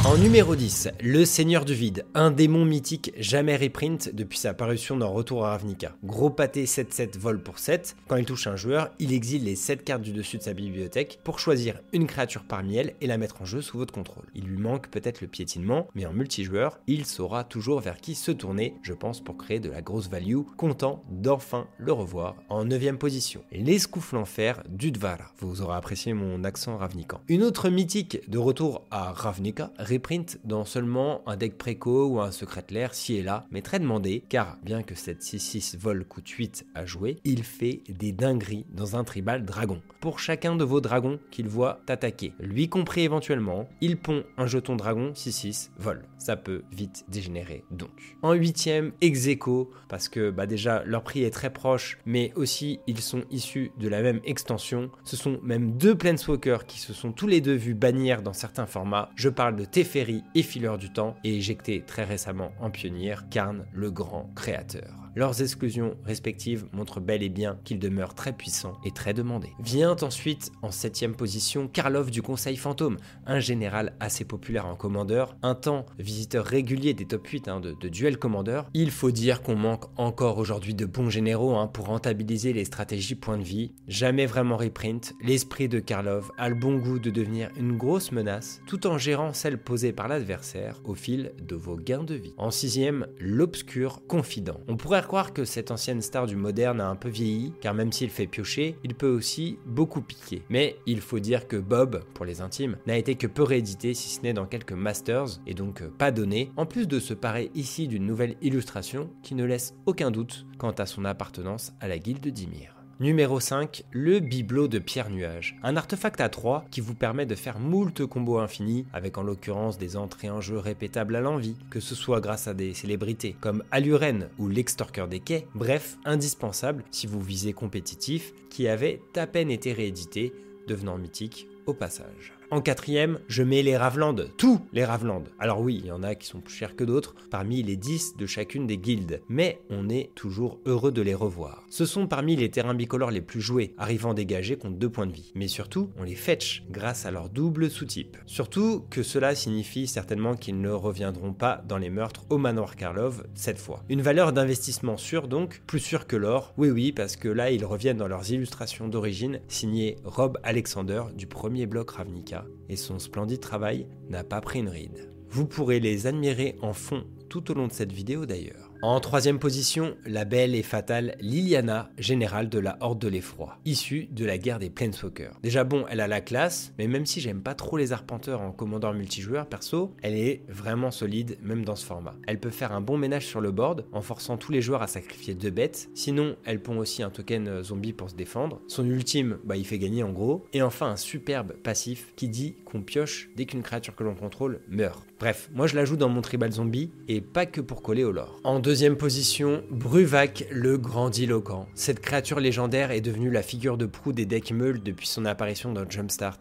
En 0.03 0.17
numéro 0.17 0.55
10, 0.55 0.89
le 1.03 1.25
Seigneur 1.25 1.63
du 1.63 1.75
Vide, 1.75 2.05
un 2.15 2.31
démon 2.31 2.65
mythique 2.65 3.13
jamais 3.19 3.55
reprint 3.55 4.09
depuis 4.13 4.39
sa 4.39 4.55
parution 4.55 4.97
dans 4.97 5.11
Retour 5.11 5.45
à 5.45 5.51
Ravnica. 5.51 5.95
Gros 6.03 6.31
pâté 6.31 6.65
7-7 6.65 7.19
vol 7.19 7.41
pour 7.41 7.59
7, 7.59 7.95
quand 8.07 8.15
il 8.15 8.25
touche 8.25 8.47
un 8.47 8.55
joueur, 8.55 8.89
il 8.97 9.13
exile 9.13 9.43
les 9.43 9.55
7 9.55 9.83
cartes 9.83 10.01
du 10.01 10.11
dessus 10.11 10.37
de 10.39 10.43
sa 10.43 10.53
bibliothèque 10.53 11.19
pour 11.23 11.37
choisir 11.37 11.79
une 11.93 12.07
créature 12.07 12.45
parmi 12.47 12.77
elles 12.77 12.95
et 12.99 13.07
la 13.07 13.19
mettre 13.19 13.43
en 13.43 13.45
jeu 13.45 13.61
sous 13.61 13.77
votre 13.77 13.93
contrôle. 13.93 14.25
Il 14.33 14.45
lui 14.45 14.57
manque 14.57 14.89
peut-être 14.89 15.21
le 15.21 15.27
piétinement, 15.27 15.87
mais 15.93 16.07
en 16.07 16.13
multijoueur, 16.13 16.79
il 16.87 17.05
saura 17.05 17.43
toujours 17.43 17.79
vers 17.79 18.01
qui 18.01 18.15
se 18.15 18.31
tourner, 18.31 18.73
je 18.81 18.93
pense 18.93 19.23
pour 19.23 19.37
créer 19.37 19.59
de 19.59 19.69
la 19.69 19.83
grosse 19.83 20.09
value, 20.09 20.41
content 20.57 21.03
d'enfin 21.11 21.67
le 21.77 21.93
revoir 21.93 22.35
en 22.49 22.65
9ème 22.65 22.97
position. 22.97 23.43
L'escoufle 23.51 24.17
en 24.17 24.25
fer 24.25 24.63
d'Udvara. 24.67 25.31
Vous 25.37 25.61
aurez 25.61 25.75
apprécié 25.75 26.13
mon 26.13 26.43
accent 26.43 26.77
ravnican. 26.77 27.21
Une 27.27 27.43
autre 27.43 27.69
mythique 27.69 28.29
de 28.29 28.39
retour 28.39 28.83
à 28.89 29.11
Ravnica, 29.11 29.71
reprint 29.91 30.39
dans 30.43 30.65
seulement 30.65 31.21
un 31.27 31.35
deck 31.35 31.57
préco 31.57 32.07
ou 32.07 32.21
un 32.21 32.31
secret 32.31 32.65
l'air 32.69 32.93
si 32.93 33.15
et 33.15 33.23
là, 33.23 33.45
mais 33.51 33.61
très 33.61 33.79
demandé, 33.79 34.23
car 34.29 34.57
bien 34.63 34.83
que 34.83 34.95
cette 34.95 35.21
6-6 35.21 35.77
vol 35.77 36.05
coûte 36.05 36.29
8 36.29 36.65
à 36.75 36.85
jouer, 36.85 37.17
il 37.23 37.43
fait 37.43 37.81
des 37.89 38.11
dingueries 38.11 38.65
dans 38.71 38.95
un 38.95 39.03
tribal 39.03 39.45
dragon. 39.45 39.81
Pour 39.99 40.19
chacun 40.19 40.55
de 40.55 40.63
vos 40.63 40.81
dragons 40.81 41.19
qu'il 41.29 41.47
voit 41.47 41.81
attaquer, 41.87 42.33
lui 42.39 42.69
compris 42.69 43.01
éventuellement, 43.01 43.67
il 43.81 43.97
pond 43.97 44.23
un 44.37 44.47
jeton 44.47 44.75
dragon 44.75 45.11
6-6 45.11 45.69
vol. 45.77 46.03
Ça 46.17 46.35
peut 46.35 46.63
vite 46.71 47.05
dégénérer 47.09 47.63
donc. 47.71 48.17
En 48.21 48.33
huitième, 48.33 48.93
Execo, 49.01 49.71
parce 49.89 50.07
que 50.07 50.31
bah 50.31 50.45
déjà 50.45 50.83
leur 50.85 51.03
prix 51.03 51.23
est 51.23 51.31
très 51.31 51.51
proche, 51.51 51.97
mais 52.05 52.31
aussi 52.35 52.79
ils 52.87 53.01
sont 53.01 53.23
issus 53.31 53.71
de 53.79 53.87
la 53.87 54.01
même 54.01 54.21
extension. 54.23 54.89
Ce 55.03 55.17
sont 55.17 55.39
même 55.43 55.77
deux 55.77 55.95
Planeswalkers 55.95 56.65
qui 56.65 56.79
se 56.79 56.93
sont 56.93 57.11
tous 57.11 57.27
les 57.27 57.41
deux 57.41 57.55
vus 57.55 57.73
bannir 57.73 58.21
dans 58.21 58.33
certains 58.33 58.65
formats. 58.65 59.09
Je 59.15 59.29
parle 59.29 59.55
de 59.55 59.65
Teferi 59.81 60.23
et 60.35 60.43
Fileur 60.43 60.77
du 60.77 60.91
Temps, 60.91 61.15
et 61.23 61.37
éjecté 61.37 61.81
très 61.81 62.03
récemment 62.03 62.51
en 62.59 62.69
pionnier, 62.69 63.15
Karn, 63.31 63.65
le 63.73 63.89
grand 63.89 64.29
créateur. 64.35 65.00
Leurs 65.13 65.41
exclusions 65.41 65.97
respectives 66.05 66.65
montrent 66.71 67.01
bel 67.01 67.21
et 67.21 67.29
bien 67.29 67.59
qu'ils 67.65 67.79
demeurent 67.79 68.15
très 68.15 68.31
puissants 68.31 68.77
et 68.85 68.91
très 68.91 69.13
demandés. 69.13 69.51
Vient 69.59 69.97
ensuite 70.01 70.51
en 70.61 70.71
septième 70.71 71.15
position 71.15 71.67
Karlov 71.67 72.11
du 72.11 72.21
Conseil 72.21 72.55
Fantôme, 72.55 72.97
un 73.25 73.41
général 73.41 73.93
assez 73.99 74.23
populaire 74.23 74.67
en 74.67 74.75
commandeur, 74.75 75.35
un 75.41 75.53
temps 75.53 75.85
visiteur 75.99 76.45
régulier 76.45 76.93
des 76.93 77.05
top 77.05 77.27
8 77.27 77.47
hein, 77.49 77.59
de, 77.59 77.89
duel 77.89 78.17
commandeur. 78.17 78.69
Il 78.73 78.89
faut 78.89 79.11
dire 79.11 79.41
qu'on 79.41 79.57
manque 79.57 79.85
encore 79.97 80.37
aujourd'hui 80.37 80.75
de 80.75 80.85
bons 80.85 81.09
généraux 81.09 81.55
hein, 81.55 81.67
pour 81.67 81.87
rentabiliser 81.87 82.53
les 82.53 82.63
stratégies 82.63 83.15
point 83.15 83.37
de 83.37 83.43
vie. 83.43 83.73
Jamais 83.89 84.25
vraiment 84.25 84.55
reprint, 84.55 85.13
l'esprit 85.21 85.67
de 85.67 85.79
Karlov 85.79 86.31
a 86.37 86.47
le 86.47 86.55
bon 86.55 86.77
goût 86.77 86.99
de 86.99 87.09
devenir 87.09 87.49
une 87.57 87.75
grosse 87.75 88.13
menace 88.13 88.61
tout 88.65 88.87
en 88.87 88.97
gérant 88.97 89.33
celle 89.33 89.57
posée 89.57 89.91
par 89.91 90.07
l'adversaire 90.07 90.79
au 90.85 90.95
fil 90.95 91.33
de 91.41 91.55
vos 91.55 91.75
gains 91.75 92.05
de 92.05 92.15
vie. 92.15 92.33
En 92.37 92.49
sixième, 92.49 93.07
l'obscur 93.19 94.07
confident. 94.07 94.61
On 94.69 94.77
pourrait 94.77 95.00
croire 95.07 95.33
que 95.33 95.45
cette 95.45 95.71
ancienne 95.71 96.01
star 96.01 96.25
du 96.25 96.35
moderne 96.35 96.81
a 96.81 96.87
un 96.87 96.95
peu 96.95 97.09
vieilli, 97.09 97.53
car 97.61 97.73
même 97.73 97.91
s'il 97.91 98.09
fait 98.09 98.27
piocher, 98.27 98.77
il 98.83 98.95
peut 98.95 99.09
aussi 99.09 99.57
beaucoup 99.65 100.01
piquer. 100.01 100.43
Mais 100.49 100.77
il 100.85 101.01
faut 101.01 101.19
dire 101.19 101.47
que 101.47 101.57
Bob, 101.57 102.03
pour 102.13 102.25
les 102.25 102.41
intimes, 102.41 102.77
n'a 102.87 102.97
été 102.97 103.15
que 103.15 103.27
peu 103.27 103.43
réédité 103.43 103.93
si 103.93 104.09
ce 104.09 104.21
n'est 104.21 104.33
dans 104.33 104.45
quelques 104.45 104.71
masters, 104.73 105.39
et 105.47 105.53
donc 105.53 105.83
pas 105.83 106.11
donné, 106.11 106.51
en 106.57 106.65
plus 106.65 106.87
de 106.87 106.99
se 106.99 107.13
parer 107.13 107.51
ici 107.55 107.87
d'une 107.87 108.05
nouvelle 108.05 108.35
illustration 108.41 109.09
qui 109.23 109.35
ne 109.35 109.45
laisse 109.45 109.73
aucun 109.85 110.11
doute 110.11 110.45
quant 110.57 110.71
à 110.71 110.85
son 110.85 111.05
appartenance 111.05 111.73
à 111.79 111.87
la 111.87 111.99
guilde 111.99 112.27
d'Ymir. 112.27 112.80
Numéro 113.01 113.39
5, 113.39 113.83
le 113.89 114.19
bibelot 114.19 114.67
de 114.67 114.77
Pierre 114.77 115.09
Nuage. 115.09 115.57
Un 115.63 115.75
artefact 115.75 116.21
à 116.21 116.29
3 116.29 116.65
qui 116.69 116.81
vous 116.81 116.93
permet 116.93 117.25
de 117.25 117.33
faire 117.33 117.57
moult 117.57 118.05
combos 118.05 118.37
infinis, 118.37 118.85
avec 118.93 119.17
en 119.17 119.23
l'occurrence 119.23 119.79
des 119.79 119.97
entrées 119.97 120.29
en 120.29 120.39
jeu 120.39 120.59
répétables 120.59 121.15
à 121.15 121.19
l'envie, 121.19 121.57
que 121.71 121.79
ce 121.79 121.95
soit 121.95 122.21
grâce 122.21 122.47
à 122.47 122.53
des 122.53 122.75
célébrités 122.75 123.35
comme 123.41 123.63
Aluren 123.71 124.29
ou 124.37 124.47
l'extorqueur 124.47 125.07
des 125.07 125.19
quais, 125.19 125.47
bref, 125.55 125.97
indispensable 126.05 126.83
si 126.91 127.07
vous 127.07 127.21
visez 127.21 127.53
compétitif, 127.53 128.33
qui 128.51 128.67
avait 128.67 129.01
à 129.15 129.25
peine 129.25 129.49
été 129.49 129.73
réédité, 129.73 130.31
devenant 130.67 130.99
mythique 130.99 131.47
au 131.65 131.73
passage. 131.73 132.33
En 132.53 132.59
quatrième, 132.59 133.19
je 133.29 133.43
mets 133.43 133.63
les 133.63 133.77
Ravland, 133.77 134.27
tous 134.35 134.59
les 134.73 134.83
Ravland. 134.83 135.23
Alors 135.39 135.61
oui, 135.61 135.79
il 135.81 135.85
y 135.85 135.91
en 135.93 136.03
a 136.03 136.15
qui 136.15 136.27
sont 136.27 136.41
plus 136.41 136.53
chers 136.53 136.75
que 136.75 136.83
d'autres, 136.83 137.15
parmi 137.29 137.63
les 137.63 137.77
10 137.77 138.17
de 138.17 138.25
chacune 138.25 138.67
des 138.67 138.77
guildes, 138.77 139.21
mais 139.29 139.61
on 139.69 139.87
est 139.87 140.09
toujours 140.15 140.59
heureux 140.65 140.91
de 140.91 141.01
les 141.01 141.15
revoir. 141.15 141.63
Ce 141.69 141.85
sont 141.85 142.07
parmi 142.07 142.35
les 142.35 142.51
terrains 142.51 142.73
bicolores 142.73 143.11
les 143.11 143.21
plus 143.21 143.39
joués, 143.39 143.73
arrivant 143.77 144.13
dégagés 144.13 144.57
contre 144.57 144.75
2 144.75 144.89
points 144.89 145.07
de 145.07 145.13
vie. 145.13 145.31
Mais 145.33 145.47
surtout, 145.47 145.91
on 145.97 146.03
les 146.03 146.15
fetch 146.15 146.65
grâce 146.69 147.05
à 147.05 147.11
leur 147.11 147.29
double 147.29 147.69
sous-type. 147.69 148.17
Surtout 148.25 148.83
que 148.89 149.01
cela 149.01 149.33
signifie 149.33 149.87
certainement 149.87 150.35
qu'ils 150.35 150.59
ne 150.59 150.71
reviendront 150.71 151.31
pas 151.31 151.63
dans 151.69 151.77
les 151.77 151.89
meurtres 151.89 152.25
au 152.29 152.37
manoir 152.37 152.75
Karlov 152.75 153.23
cette 153.33 153.59
fois. 153.59 153.81
Une 153.87 154.01
valeur 154.01 154.33
d'investissement 154.33 154.97
sûre 154.97 155.29
donc, 155.29 155.61
plus 155.67 155.79
sûre 155.79 156.05
que 156.05 156.17
l'or. 156.17 156.53
Oui 156.57 156.69
oui, 156.69 156.91
parce 156.91 157.15
que 157.15 157.29
là 157.29 157.49
ils 157.49 157.63
reviennent 157.63 157.95
dans 157.95 158.09
leurs 158.09 158.29
illustrations 158.29 158.89
d'origine, 158.89 159.39
signées 159.47 159.95
Rob 160.03 160.37
Alexander 160.43 161.03
du 161.15 161.27
premier 161.27 161.65
bloc 161.65 161.91
Ravnica 161.91 162.40
et 162.69 162.75
son 162.75 162.99
splendide 162.99 163.39
travail 163.39 163.87
n'a 164.09 164.23
pas 164.23 164.41
pris 164.41 164.59
une 164.59 164.69
ride. 164.69 165.11
Vous 165.29 165.45
pourrez 165.45 165.79
les 165.79 166.07
admirer 166.07 166.57
en 166.61 166.73
fond 166.73 167.05
tout 167.29 167.51
au 167.51 167.53
long 167.53 167.67
de 167.67 167.73
cette 167.73 167.93
vidéo 167.93 168.25
d'ailleurs. 168.25 168.70
En 168.83 168.99
troisième 168.99 169.37
position, 169.37 169.95
la 170.07 170.25
belle 170.25 170.55
et 170.55 170.63
fatale 170.63 171.15
Liliana, 171.19 171.91
générale 171.99 172.49
de 172.49 172.57
la 172.57 172.77
Horde 172.79 172.97
de 172.97 173.09
l'Effroi, 173.09 173.59
issue 173.63 174.07
de 174.09 174.25
la 174.25 174.39
guerre 174.39 174.57
des 174.57 174.71
Planeswalkers. 174.71 175.37
Déjà 175.43 175.63
bon, 175.63 175.85
elle 175.87 175.99
a 175.99 176.07
la 176.07 176.19
classe, 176.19 176.73
mais 176.79 176.87
même 176.87 177.05
si 177.05 177.21
j'aime 177.21 177.43
pas 177.43 177.53
trop 177.53 177.77
les 177.77 177.93
arpenteurs 177.93 178.41
en 178.41 178.51
commandeur 178.51 178.95
multijoueur 178.95 179.45
perso, 179.45 179.93
elle 180.01 180.15
est 180.15 180.41
vraiment 180.49 180.89
solide 180.89 181.37
même 181.43 181.63
dans 181.63 181.75
ce 181.75 181.85
format. 181.85 182.15
Elle 182.25 182.39
peut 182.39 182.49
faire 182.49 182.71
un 182.71 182.81
bon 182.81 182.97
ménage 182.97 183.27
sur 183.27 183.39
le 183.39 183.51
board 183.51 183.85
en 183.91 184.01
forçant 184.01 184.37
tous 184.37 184.51
les 184.51 184.63
joueurs 184.63 184.81
à 184.81 184.87
sacrifier 184.87 185.35
deux 185.35 185.51
bêtes, 185.51 185.91
sinon 185.93 186.35
elle 186.43 186.59
pond 186.59 186.79
aussi 186.79 187.03
un 187.03 187.11
token 187.11 187.47
euh, 187.47 187.63
zombie 187.63 187.93
pour 187.93 188.09
se 188.09 188.15
défendre. 188.15 188.61
Son 188.67 188.89
ultime, 188.89 189.37
bah 189.43 189.57
il 189.57 189.65
fait 189.65 189.77
gagner 189.77 190.01
en 190.01 190.11
gros, 190.11 190.47
et 190.53 190.63
enfin 190.63 190.87
un 190.87 190.97
superbe 190.97 191.53
passif 191.61 192.13
qui 192.15 192.29
dit 192.29 192.55
qu'on 192.65 192.81
pioche 192.81 193.29
dès 193.35 193.45
qu'une 193.45 193.61
créature 193.61 193.95
que 193.95 194.03
l'on 194.03 194.15
contrôle 194.15 194.61
meurt. 194.67 195.05
Bref, 195.21 195.51
moi 195.53 195.67
je 195.67 195.75
la 195.75 195.85
joue 195.85 195.97
dans 195.97 196.09
mon 196.09 196.21
tribal 196.21 196.51
zombie 196.51 196.89
et 197.07 197.21
pas 197.21 197.45
que 197.45 197.61
pour 197.61 197.83
coller 197.83 198.03
au 198.03 198.11
lore. 198.11 198.39
En 198.43 198.59
deuxième 198.59 198.97
position, 198.97 199.61
Bruvac 199.69 200.47
le 200.49 200.79
grandiloquent. 200.79 201.67
Cette 201.75 201.99
créature 201.99 202.39
légendaire 202.39 202.89
est 202.89 203.01
devenue 203.01 203.29
la 203.29 203.43
figure 203.43 203.77
de 203.77 203.85
proue 203.85 204.13
des 204.13 204.25
decks 204.25 204.51
Meul 204.51 204.81
depuis 204.81 205.05
son 205.05 205.25
apparition 205.25 205.73
dans 205.73 205.87
Jumpstart. 205.87 206.39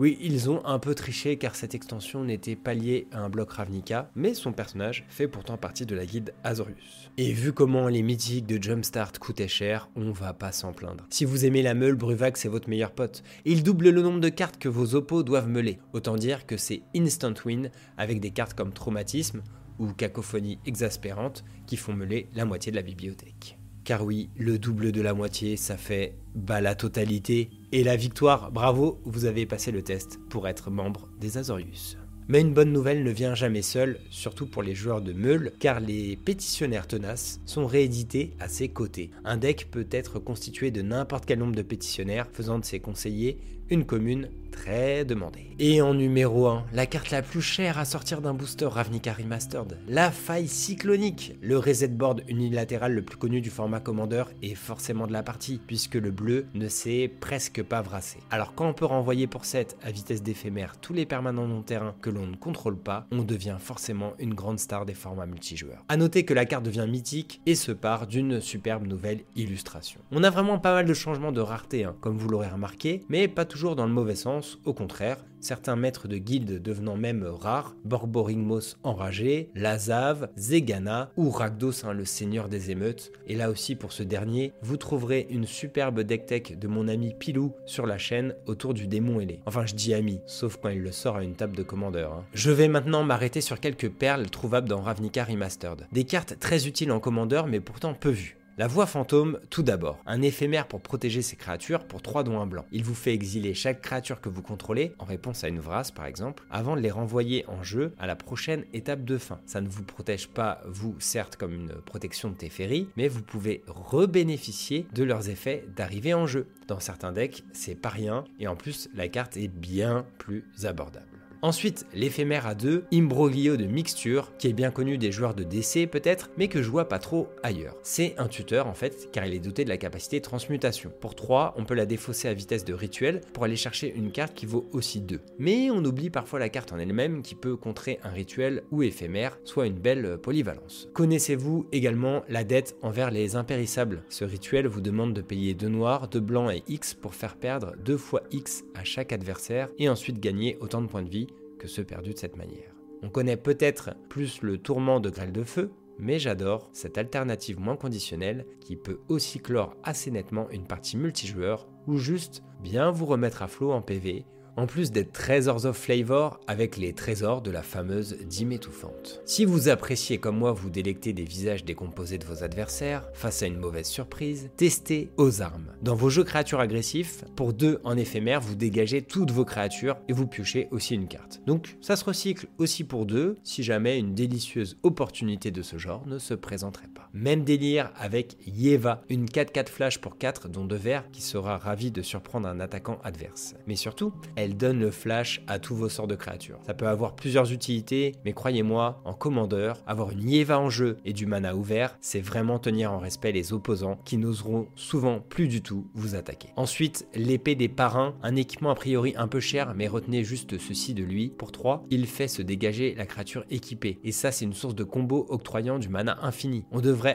Oui, 0.00 0.16
ils 0.22 0.48
ont 0.48 0.64
un 0.64 0.78
peu 0.78 0.94
triché 0.94 1.36
car 1.36 1.54
cette 1.54 1.74
extension 1.74 2.24
n'était 2.24 2.56
pas 2.56 2.72
liée 2.72 3.06
à 3.12 3.20
un 3.20 3.28
bloc 3.28 3.50
Ravnica, 3.50 4.10
mais 4.14 4.32
son 4.32 4.50
personnage 4.50 5.04
fait 5.10 5.28
pourtant 5.28 5.58
partie 5.58 5.84
de 5.84 5.94
la 5.94 6.06
guide 6.06 6.32
Azorius. 6.42 7.10
Et 7.18 7.34
vu 7.34 7.52
comment 7.52 7.86
les 7.86 8.00
mythiques 8.00 8.46
de 8.46 8.62
Jumpstart 8.62 9.12
coûtaient 9.20 9.46
cher, 9.46 9.90
on 9.96 10.10
va 10.10 10.32
pas 10.32 10.52
s'en 10.52 10.72
plaindre. 10.72 11.06
Si 11.10 11.26
vous 11.26 11.44
aimez 11.44 11.60
la 11.60 11.74
meule, 11.74 11.96
Bruvac 11.96 12.38
c'est 12.38 12.48
votre 12.48 12.70
meilleur 12.70 12.92
pote. 12.92 13.22
il 13.44 13.62
double 13.62 13.90
le 13.90 14.00
nombre 14.00 14.20
de 14.20 14.30
cartes 14.30 14.56
que 14.56 14.70
vos 14.70 14.94
oppos 14.94 15.22
doivent 15.22 15.50
meuler. 15.50 15.80
Autant 15.92 16.16
dire 16.16 16.46
que 16.46 16.56
c'est 16.56 16.80
instant 16.96 17.34
win 17.44 17.70
avec 17.98 18.20
des 18.20 18.30
cartes 18.30 18.54
comme 18.54 18.72
Traumatisme 18.72 19.42
ou 19.78 19.92
Cacophonie 19.92 20.58
exaspérante 20.64 21.44
qui 21.66 21.76
font 21.76 21.92
meuler 21.92 22.30
la 22.32 22.46
moitié 22.46 22.72
de 22.72 22.76
la 22.76 22.82
bibliothèque. 22.82 23.58
Car 23.84 24.02
oui, 24.02 24.30
le 24.38 24.58
double 24.58 24.92
de 24.92 25.02
la 25.02 25.12
moitié, 25.12 25.58
ça 25.58 25.76
fait 25.76 26.14
bah, 26.34 26.62
la 26.62 26.74
totalité. 26.74 27.50
Et 27.72 27.84
la 27.84 27.94
victoire, 27.94 28.50
bravo, 28.50 29.00
vous 29.04 29.26
avez 29.26 29.46
passé 29.46 29.70
le 29.70 29.82
test 29.82 30.18
pour 30.28 30.48
être 30.48 30.72
membre 30.72 31.08
des 31.20 31.38
Azorius. 31.38 31.96
Mais 32.26 32.40
une 32.40 32.52
bonne 32.52 32.72
nouvelle 32.72 33.04
ne 33.04 33.12
vient 33.12 33.36
jamais 33.36 33.62
seule, 33.62 34.00
surtout 34.10 34.46
pour 34.46 34.64
les 34.64 34.74
joueurs 34.74 35.00
de 35.00 35.12
Meul, 35.12 35.52
car 35.60 35.78
les 35.78 36.16
pétitionnaires 36.16 36.88
tenaces 36.88 37.40
sont 37.46 37.66
réédités 37.66 38.34
à 38.40 38.48
ses 38.48 38.70
côtés. 38.70 39.12
Un 39.24 39.36
deck 39.36 39.68
peut 39.70 39.86
être 39.92 40.18
constitué 40.18 40.72
de 40.72 40.82
n'importe 40.82 41.26
quel 41.26 41.38
nombre 41.38 41.54
de 41.54 41.62
pétitionnaires, 41.62 42.26
faisant 42.32 42.58
de 42.58 42.64
ses 42.64 42.80
conseillers 42.80 43.38
une 43.68 43.86
commune 43.86 44.30
très 44.50 45.04
demandée. 45.04 45.50
Et 45.58 45.82
en 45.82 45.94
numéro 45.94 46.46
1, 46.46 46.64
la 46.72 46.86
carte 46.86 47.10
la 47.10 47.22
plus 47.22 47.42
chère 47.42 47.78
à 47.78 47.84
sortir 47.84 48.20
d'un 48.20 48.34
booster 48.34 48.66
Ravnica 48.66 49.12
Remastered, 49.12 49.78
la 49.88 50.10
faille 50.10 50.48
cyclonique, 50.48 51.34
le 51.40 51.58
reset 51.58 51.88
board 51.88 52.22
unilatéral 52.28 52.94
le 52.94 53.02
plus 53.02 53.16
connu 53.16 53.40
du 53.40 53.50
format 53.50 53.80
Commander 53.80 54.24
et 54.42 54.54
forcément 54.54 55.06
de 55.06 55.12
la 55.12 55.22
partie, 55.22 55.60
puisque 55.66 55.96
le 55.96 56.10
bleu 56.10 56.46
ne 56.54 56.68
s'est 56.68 57.12
presque 57.20 57.62
pas 57.62 57.82
vrassé. 57.82 58.18
Alors 58.30 58.54
quand 58.54 58.68
on 58.68 58.74
peut 58.74 58.86
renvoyer 58.86 59.26
pour 59.26 59.44
7 59.44 59.76
à 59.82 59.90
vitesse 59.90 60.22
d'éphémère 60.22 60.78
tous 60.80 60.92
les 60.92 61.06
permanents 61.06 61.46
non-terrain 61.46 61.94
que 62.00 62.10
l'on 62.10 62.26
ne 62.26 62.36
contrôle 62.36 62.78
pas, 62.78 63.06
on 63.12 63.22
devient 63.22 63.56
forcément 63.58 64.14
une 64.18 64.34
grande 64.34 64.58
star 64.58 64.86
des 64.86 64.94
formats 64.94 65.26
multijoueurs. 65.26 65.84
A 65.88 65.96
noter 65.96 66.24
que 66.24 66.34
la 66.34 66.46
carte 66.46 66.64
devient 66.64 66.86
mythique 66.88 67.40
et 67.46 67.54
se 67.54 67.72
part 67.72 68.06
d'une 68.06 68.40
superbe 68.40 68.86
nouvelle 68.86 69.20
illustration. 69.36 70.00
On 70.10 70.24
a 70.24 70.30
vraiment 70.30 70.58
pas 70.58 70.72
mal 70.72 70.86
de 70.86 70.94
changements 70.94 71.32
de 71.32 71.40
rareté, 71.40 71.84
hein, 71.84 71.94
comme 72.00 72.16
vous 72.16 72.28
l'aurez 72.28 72.48
remarqué, 72.48 73.02
mais 73.08 73.28
pas 73.28 73.44
toujours 73.44 73.76
dans 73.76 73.86
le 73.86 73.92
mauvais 73.92 74.16
sens, 74.16 74.39
au 74.64 74.72
contraire, 74.72 75.24
certains 75.40 75.76
maîtres 75.76 76.08
de 76.08 76.16
guildes 76.16 76.62
devenant 76.62 76.96
même 76.96 77.24
rares, 77.24 77.74
Borboringmos 77.84 78.76
enragé, 78.82 79.50
Lazav, 79.54 80.28
Zegana 80.36 81.10
ou 81.16 81.30
Rakdos, 81.30 81.84
hein, 81.84 81.92
le 81.92 82.04
seigneur 82.04 82.48
des 82.48 82.70
émeutes. 82.70 83.12
Et 83.26 83.36
là 83.36 83.50
aussi 83.50 83.74
pour 83.74 83.92
ce 83.92 84.02
dernier, 84.02 84.52
vous 84.62 84.76
trouverez 84.76 85.26
une 85.30 85.46
superbe 85.46 86.00
deck 86.00 86.26
tech 86.26 86.58
de 86.58 86.68
mon 86.68 86.88
ami 86.88 87.14
Pilou 87.18 87.52
sur 87.66 87.86
la 87.86 87.98
chaîne 87.98 88.34
autour 88.46 88.74
du 88.74 88.86
démon 88.86 89.20
ailé. 89.20 89.40
Enfin 89.46 89.66
je 89.66 89.74
dis 89.74 89.94
ami, 89.94 90.20
sauf 90.26 90.58
quand 90.60 90.68
il 90.68 90.82
le 90.82 90.92
sort 90.92 91.16
à 91.16 91.24
une 91.24 91.34
table 91.34 91.56
de 91.56 91.62
commandeur. 91.62 92.12
Hein. 92.12 92.24
Je 92.34 92.50
vais 92.50 92.68
maintenant 92.68 93.04
m'arrêter 93.04 93.40
sur 93.40 93.60
quelques 93.60 93.90
perles 93.90 94.28
trouvables 94.30 94.68
dans 94.68 94.82
Ravnica 94.82 95.24
Remastered. 95.24 95.86
Des 95.92 96.04
cartes 96.04 96.38
très 96.38 96.66
utiles 96.66 96.92
en 96.92 97.00
commandeur 97.00 97.46
mais 97.46 97.60
pourtant 97.60 97.94
peu 97.94 98.10
vues. 98.10 98.39
La 98.60 98.66
voix 98.66 98.84
fantôme, 98.84 99.40
tout 99.48 99.62
d'abord, 99.62 100.02
un 100.04 100.20
éphémère 100.20 100.68
pour 100.68 100.82
protéger 100.82 101.22
ses 101.22 101.34
créatures 101.34 101.82
pour 101.82 102.02
3 102.02 102.24
dons 102.24 102.42
1 102.42 102.46
blanc. 102.46 102.66
Il 102.72 102.84
vous 102.84 102.94
fait 102.94 103.14
exiler 103.14 103.54
chaque 103.54 103.80
créature 103.80 104.20
que 104.20 104.28
vous 104.28 104.42
contrôlez, 104.42 104.92
en 104.98 105.06
réponse 105.06 105.44
à 105.44 105.48
une 105.48 105.60
vrasse 105.60 105.90
par 105.90 106.04
exemple, 106.04 106.44
avant 106.50 106.76
de 106.76 106.82
les 106.82 106.90
renvoyer 106.90 107.46
en 107.48 107.62
jeu 107.62 107.94
à 107.98 108.06
la 108.06 108.16
prochaine 108.16 108.66
étape 108.74 109.02
de 109.06 109.16
fin. 109.16 109.40
Ça 109.46 109.62
ne 109.62 109.68
vous 109.70 109.82
protège 109.82 110.28
pas, 110.28 110.60
vous, 110.66 110.94
certes, 110.98 111.36
comme 111.36 111.54
une 111.54 111.72
protection 111.86 112.28
de 112.28 112.34
Teferi, 112.34 112.86
mais 112.98 113.08
vous 113.08 113.22
pouvez 113.22 113.62
rebénéficier 113.66 114.86
de 114.92 115.04
leurs 115.04 115.30
effets 115.30 115.64
d'arrivée 115.74 116.12
en 116.12 116.26
jeu. 116.26 116.46
Dans 116.68 116.80
certains 116.80 117.12
decks, 117.12 117.44
c'est 117.54 117.80
pas 117.80 117.88
rien, 117.88 118.24
et 118.38 118.46
en 118.46 118.56
plus, 118.56 118.90
la 118.94 119.08
carte 119.08 119.38
est 119.38 119.48
bien 119.48 120.04
plus 120.18 120.44
abordable. 120.64 121.09
Ensuite, 121.42 121.86
l'éphémère 121.94 122.46
à 122.46 122.54
2, 122.54 122.84
Imbroglio 122.92 123.56
de 123.56 123.64
mixture, 123.64 124.30
qui 124.36 124.48
est 124.48 124.52
bien 124.52 124.70
connu 124.70 124.98
des 124.98 125.10
joueurs 125.10 125.34
de 125.34 125.42
DC 125.42 125.90
peut-être, 125.90 126.28
mais 126.36 126.48
que 126.48 126.62
je 126.62 126.68
vois 126.68 126.86
pas 126.86 126.98
trop 126.98 127.28
ailleurs. 127.42 127.76
C'est 127.82 128.14
un 128.18 128.28
tuteur 128.28 128.66
en 128.66 128.74
fait, 128.74 129.08
car 129.10 129.24
il 129.24 129.32
est 129.32 129.38
doté 129.38 129.64
de 129.64 129.70
la 129.70 129.78
capacité 129.78 130.20
transmutation. 130.20 130.92
Pour 131.00 131.14
3, 131.14 131.54
on 131.56 131.64
peut 131.64 131.74
la 131.74 131.86
défausser 131.86 132.28
à 132.28 132.34
vitesse 132.34 132.66
de 132.66 132.74
rituel 132.74 133.22
pour 133.32 133.44
aller 133.44 133.56
chercher 133.56 133.90
une 133.96 134.12
carte 134.12 134.34
qui 134.34 134.44
vaut 134.44 134.66
aussi 134.72 135.00
2. 135.00 135.18
Mais 135.38 135.70
on 135.70 135.82
oublie 135.82 136.10
parfois 136.10 136.38
la 136.38 136.50
carte 136.50 136.74
en 136.74 136.78
elle-même 136.78 137.22
qui 137.22 137.34
peut 137.34 137.56
contrer 137.56 138.00
un 138.02 138.10
rituel 138.10 138.62
ou 138.70 138.82
éphémère, 138.82 139.38
soit 139.44 139.66
une 139.66 139.78
belle 139.78 140.18
polyvalence. 140.18 140.90
Connaissez-vous 140.92 141.66
également 141.72 142.22
la 142.28 142.44
dette 142.44 142.76
envers 142.82 143.10
les 143.10 143.36
impérissables? 143.36 144.02
Ce 144.10 144.24
rituel 144.26 144.66
vous 144.66 144.82
demande 144.82 145.14
de 145.14 145.22
payer 145.22 145.54
2 145.54 145.68
noirs, 145.68 146.08
2 146.08 146.20
blancs 146.20 146.52
et 146.52 146.62
X 146.68 146.92
pour 146.92 147.14
faire 147.14 147.36
perdre 147.36 147.72
2 147.82 147.96
fois 147.96 148.24
X 148.30 148.64
à 148.74 148.84
chaque 148.84 149.14
adversaire 149.14 149.70
et 149.78 149.88
ensuite 149.88 150.20
gagner 150.20 150.58
autant 150.60 150.82
de 150.82 150.86
points 150.86 151.02
de 151.02 151.08
vie 151.08 151.28
que 151.60 151.68
ceux 151.68 151.84
perdus 151.84 152.14
de 152.14 152.18
cette 152.18 152.36
manière. 152.36 152.74
On 153.02 153.10
connaît 153.10 153.36
peut-être 153.36 153.94
plus 154.08 154.42
le 154.42 154.58
tourment 154.58 154.98
de 154.98 155.10
grêle 155.10 155.32
de 155.32 155.44
feu, 155.44 155.70
mais 155.98 156.18
j'adore 156.18 156.70
cette 156.72 156.98
alternative 156.98 157.60
moins 157.60 157.76
conditionnelle 157.76 158.46
qui 158.60 158.74
peut 158.74 159.00
aussi 159.08 159.38
clore 159.38 159.76
assez 159.84 160.10
nettement 160.10 160.48
une 160.50 160.66
partie 160.66 160.96
multijoueur 160.96 161.68
ou 161.86 161.98
juste 161.98 162.42
bien 162.62 162.90
vous 162.90 163.06
remettre 163.06 163.42
à 163.42 163.48
flot 163.48 163.72
en 163.72 163.82
PV 163.82 164.24
en 164.56 164.66
plus 164.66 164.90
des 164.90 165.04
Treasures 165.04 165.66
of 165.66 165.76
Flavor 165.76 166.40
avec 166.46 166.76
les 166.76 166.92
trésors 166.92 167.42
de 167.42 167.50
la 167.50 167.62
fameuse 167.62 168.16
dîme 168.26 168.52
étouffante. 168.52 169.20
Si 169.24 169.44
vous 169.44 169.68
appréciez 169.68 170.18
comme 170.18 170.38
moi 170.38 170.52
vous 170.52 170.70
délecter 170.70 171.12
des 171.12 171.24
visages 171.24 171.64
décomposés 171.64 172.18
de 172.18 172.24
vos 172.24 172.42
adversaires 172.42 173.08
face 173.12 173.42
à 173.42 173.46
une 173.46 173.58
mauvaise 173.58 173.86
surprise, 173.86 174.50
testez 174.56 175.10
aux 175.16 175.42
armes. 175.42 175.72
Dans 175.82 175.94
vos 175.94 176.10
jeux 176.10 176.24
créatures 176.24 176.60
agressifs, 176.60 177.24
pour 177.36 177.52
deux 177.52 177.80
en 177.84 177.96
éphémère, 177.96 178.40
vous 178.40 178.54
dégagez 178.54 179.02
toutes 179.02 179.30
vos 179.30 179.44
créatures 179.44 179.96
et 180.08 180.12
vous 180.12 180.26
piochez 180.26 180.68
aussi 180.70 180.94
une 180.94 181.08
carte. 181.08 181.40
Donc 181.46 181.76
ça 181.80 181.96
se 181.96 182.04
recycle 182.04 182.46
aussi 182.58 182.84
pour 182.84 183.06
deux 183.06 183.36
si 183.42 183.62
jamais 183.62 183.98
une 183.98 184.14
délicieuse 184.14 184.78
opportunité 184.82 185.50
de 185.50 185.62
ce 185.62 185.78
genre 185.78 186.06
ne 186.06 186.18
se 186.18 186.34
présenterait 186.34 186.88
pas. 186.88 187.09
Même 187.12 187.42
délire 187.42 187.90
avec 187.96 188.36
Yeva, 188.46 189.02
une 189.08 189.26
4-4 189.26 189.68
flash 189.68 189.98
pour 189.98 190.16
4 190.16 190.48
dont 190.48 190.64
deux 190.64 190.76
verts 190.76 191.10
qui 191.10 191.22
sera 191.22 191.58
ravi 191.58 191.90
de 191.90 192.02
surprendre 192.02 192.46
un 192.46 192.60
attaquant 192.60 192.98
adverse. 193.02 193.54
Mais 193.66 193.74
surtout, 193.74 194.12
elle 194.36 194.56
donne 194.56 194.78
le 194.78 194.92
flash 194.92 195.42
à 195.48 195.58
tous 195.58 195.74
vos 195.74 195.88
sorts 195.88 196.06
de 196.06 196.14
créatures. 196.14 196.60
Ça 196.66 196.74
peut 196.74 196.86
avoir 196.86 197.16
plusieurs 197.16 197.52
utilités, 197.52 198.14
mais 198.24 198.32
croyez-moi, 198.32 199.00
en 199.04 199.12
commandeur, 199.12 199.82
avoir 199.86 200.10
une 200.10 200.28
Yeva 200.28 200.60
en 200.60 200.70
jeu 200.70 200.98
et 201.04 201.12
du 201.12 201.26
mana 201.26 201.56
ouvert, 201.56 201.96
c'est 202.00 202.20
vraiment 202.20 202.58
tenir 202.58 202.92
en 202.92 202.98
respect 202.98 203.32
les 203.32 203.52
opposants 203.52 203.98
qui 204.04 204.16
n'oseront 204.16 204.68
souvent 204.76 205.20
plus 205.20 205.48
du 205.48 205.62
tout 205.62 205.88
vous 205.94 206.14
attaquer. 206.14 206.50
Ensuite, 206.56 207.08
l'épée 207.14 207.56
des 207.56 207.68
parrains, 207.68 208.14
un 208.22 208.36
équipement 208.36 208.70
a 208.70 208.74
priori 208.76 209.14
un 209.16 209.26
peu 209.26 209.40
cher, 209.40 209.74
mais 209.74 209.88
retenez 209.88 210.22
juste 210.22 210.58
ceci 210.58 210.94
de 210.94 211.02
lui. 211.02 211.30
Pour 211.30 211.50
3, 211.50 211.86
il 211.90 212.06
fait 212.06 212.28
se 212.28 212.42
dégager 212.42 212.94
la 212.94 213.06
créature 213.06 213.44
équipée. 213.50 213.98
Et 214.04 214.12
ça, 214.12 214.30
c'est 214.30 214.44
une 214.44 214.52
source 214.52 214.74
de 214.74 214.84
combo 214.84 215.26
octroyant 215.28 215.78
du 215.78 215.88
mana 215.88 216.18
infini. 216.22 216.64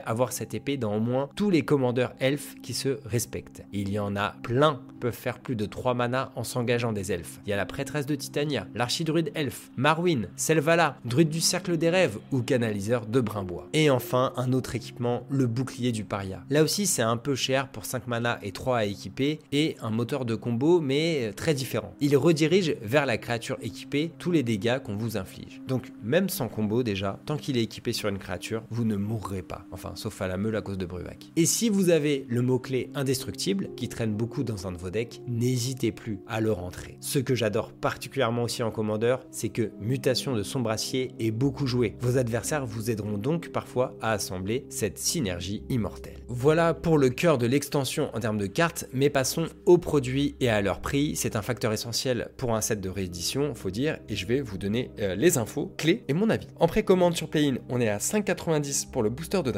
Avoir 0.05 0.31
cette 0.31 0.53
épée 0.53 0.77
dans 0.77 0.95
au 0.95 0.99
moins 0.99 1.29
tous 1.35 1.49
les 1.49 1.63
commandeurs 1.63 2.13
elfes 2.19 2.55
qui 2.61 2.73
se 2.73 2.99
respectent. 3.05 3.63
il 3.71 3.89
y 3.91 3.99
en 3.99 4.15
a 4.15 4.35
plein 4.43 4.81
peuvent 4.99 5.13
faire 5.13 5.39
plus 5.39 5.55
de 5.55 5.65
3 5.65 5.93
mana 5.93 6.31
en 6.35 6.43
s'engageant 6.43 6.91
des 6.91 7.11
elfes. 7.11 7.39
Il 7.45 7.49
y 7.49 7.53
a 7.53 7.57
la 7.57 7.65
prêtresse 7.65 8.05
de 8.05 8.15
Titania, 8.15 8.67
l'archidruide 8.73 9.31
elfe, 9.35 9.69
Marwyn, 9.77 10.29
Selvala, 10.35 10.97
druide 11.05 11.29
du 11.29 11.41
cercle 11.41 11.77
des 11.77 11.89
rêves 11.89 12.17
ou 12.31 12.41
canaliseur 12.41 13.05
de 13.05 13.21
Brimbois. 13.21 13.67
Et 13.73 13.89
enfin, 13.89 14.33
un 14.35 14.53
autre 14.53 14.75
équipement, 14.75 15.23
le 15.29 15.47
bouclier 15.47 15.91
du 15.91 16.05
paria. 16.05 16.43
Là 16.49 16.63
aussi, 16.63 16.87
c'est 16.87 17.01
un 17.01 17.17
peu 17.17 17.35
cher 17.35 17.67
pour 17.67 17.85
5 17.85 18.07
mana 18.07 18.39
et 18.41 18.51
3 18.51 18.77
à 18.77 18.85
équiper 18.85 19.39
et 19.51 19.77
un 19.81 19.91
moteur 19.91 20.25
de 20.25 20.35
combo 20.35 20.79
mais 20.79 21.33
très 21.35 21.53
différent. 21.53 21.93
Il 21.99 22.17
redirige 22.17 22.75
vers 22.81 23.05
la 23.05 23.17
créature 23.17 23.57
équipée 23.61 24.11
tous 24.17 24.31
les 24.31 24.43
dégâts 24.43 24.79
qu'on 24.79 24.95
vous 24.95 25.17
inflige. 25.17 25.61
Donc 25.67 25.91
même 26.03 26.29
sans 26.29 26.47
combo 26.47 26.83
déjà, 26.83 27.19
tant 27.25 27.37
qu'il 27.37 27.57
est 27.57 27.63
équipé 27.63 27.93
sur 27.93 28.09
une 28.09 28.17
créature, 28.17 28.63
vous 28.69 28.85
ne 28.85 28.95
mourrez 28.95 29.41
pas. 29.41 29.65
Enfin, 29.75 29.91
sauf 29.95 30.21
à 30.21 30.29
la 30.29 30.37
meule 30.37 30.55
à 30.55 30.61
cause 30.61 30.77
de 30.77 30.85
Bruvac. 30.85 31.25
Et 31.35 31.45
si 31.45 31.67
vous 31.67 31.89
avez 31.89 32.25
le 32.29 32.41
mot-clé 32.41 32.91
indestructible 32.95 33.71
qui 33.75 33.89
traîne 33.89 34.13
beaucoup 34.13 34.45
dans 34.45 34.67
un 34.67 34.71
de 34.71 34.77
vos 34.77 34.89
decks, 34.89 35.19
n'hésitez 35.27 35.91
plus 35.91 36.21
à 36.27 36.39
le 36.39 36.53
rentrer. 36.53 36.95
Ce 37.01 37.19
que 37.19 37.35
j'adore 37.35 37.73
particulièrement 37.73 38.43
aussi 38.43 38.63
en 38.63 38.71
commandeur, 38.71 39.25
c'est 39.31 39.49
que 39.49 39.71
mutation 39.81 40.33
de 40.33 40.43
sombracier 40.43 41.11
est 41.19 41.31
beaucoup 41.31 41.67
joué. 41.67 41.97
Vos 41.99 42.17
adversaires 42.17 42.65
vous 42.65 42.89
aideront 42.89 43.17
donc 43.17 43.49
parfois 43.49 43.97
à 43.99 44.13
assembler 44.13 44.65
cette 44.69 44.97
synergie 44.97 45.61
immortelle. 45.67 46.23
Voilà 46.29 46.73
pour 46.73 46.97
le 46.97 47.09
cœur 47.09 47.37
de 47.37 47.45
l'extension 47.45 48.09
en 48.15 48.19
termes 48.21 48.37
de 48.37 48.47
cartes, 48.47 48.87
mais 48.93 49.09
passons 49.09 49.47
aux 49.65 49.77
produits 49.77 50.37
et 50.39 50.47
à 50.47 50.61
leur 50.61 50.79
prix. 50.79 51.17
C'est 51.17 51.35
un 51.35 51.41
facteur 51.41 51.73
essentiel 51.73 52.29
pour 52.37 52.55
un 52.55 52.61
set 52.61 52.79
de 52.79 52.87
réédition, 52.87 53.53
faut 53.55 53.71
dire, 53.71 53.97
et 54.07 54.15
je 54.15 54.25
vais 54.25 54.39
vous 54.39 54.57
donner 54.57 54.91
euh, 54.99 55.15
les 55.15 55.37
infos 55.37 55.73
clés 55.75 56.05
et 56.07 56.13
mon 56.13 56.29
avis. 56.29 56.47
En 56.61 56.67
précommande 56.67 57.17
sur 57.17 57.27
Play-in, 57.27 57.55
on 57.67 57.81
est 57.81 57.89
à 57.89 57.97
5,90 57.97 58.89
pour 58.89 59.03
le 59.03 59.09
booster 59.09 59.43
de 59.43 59.51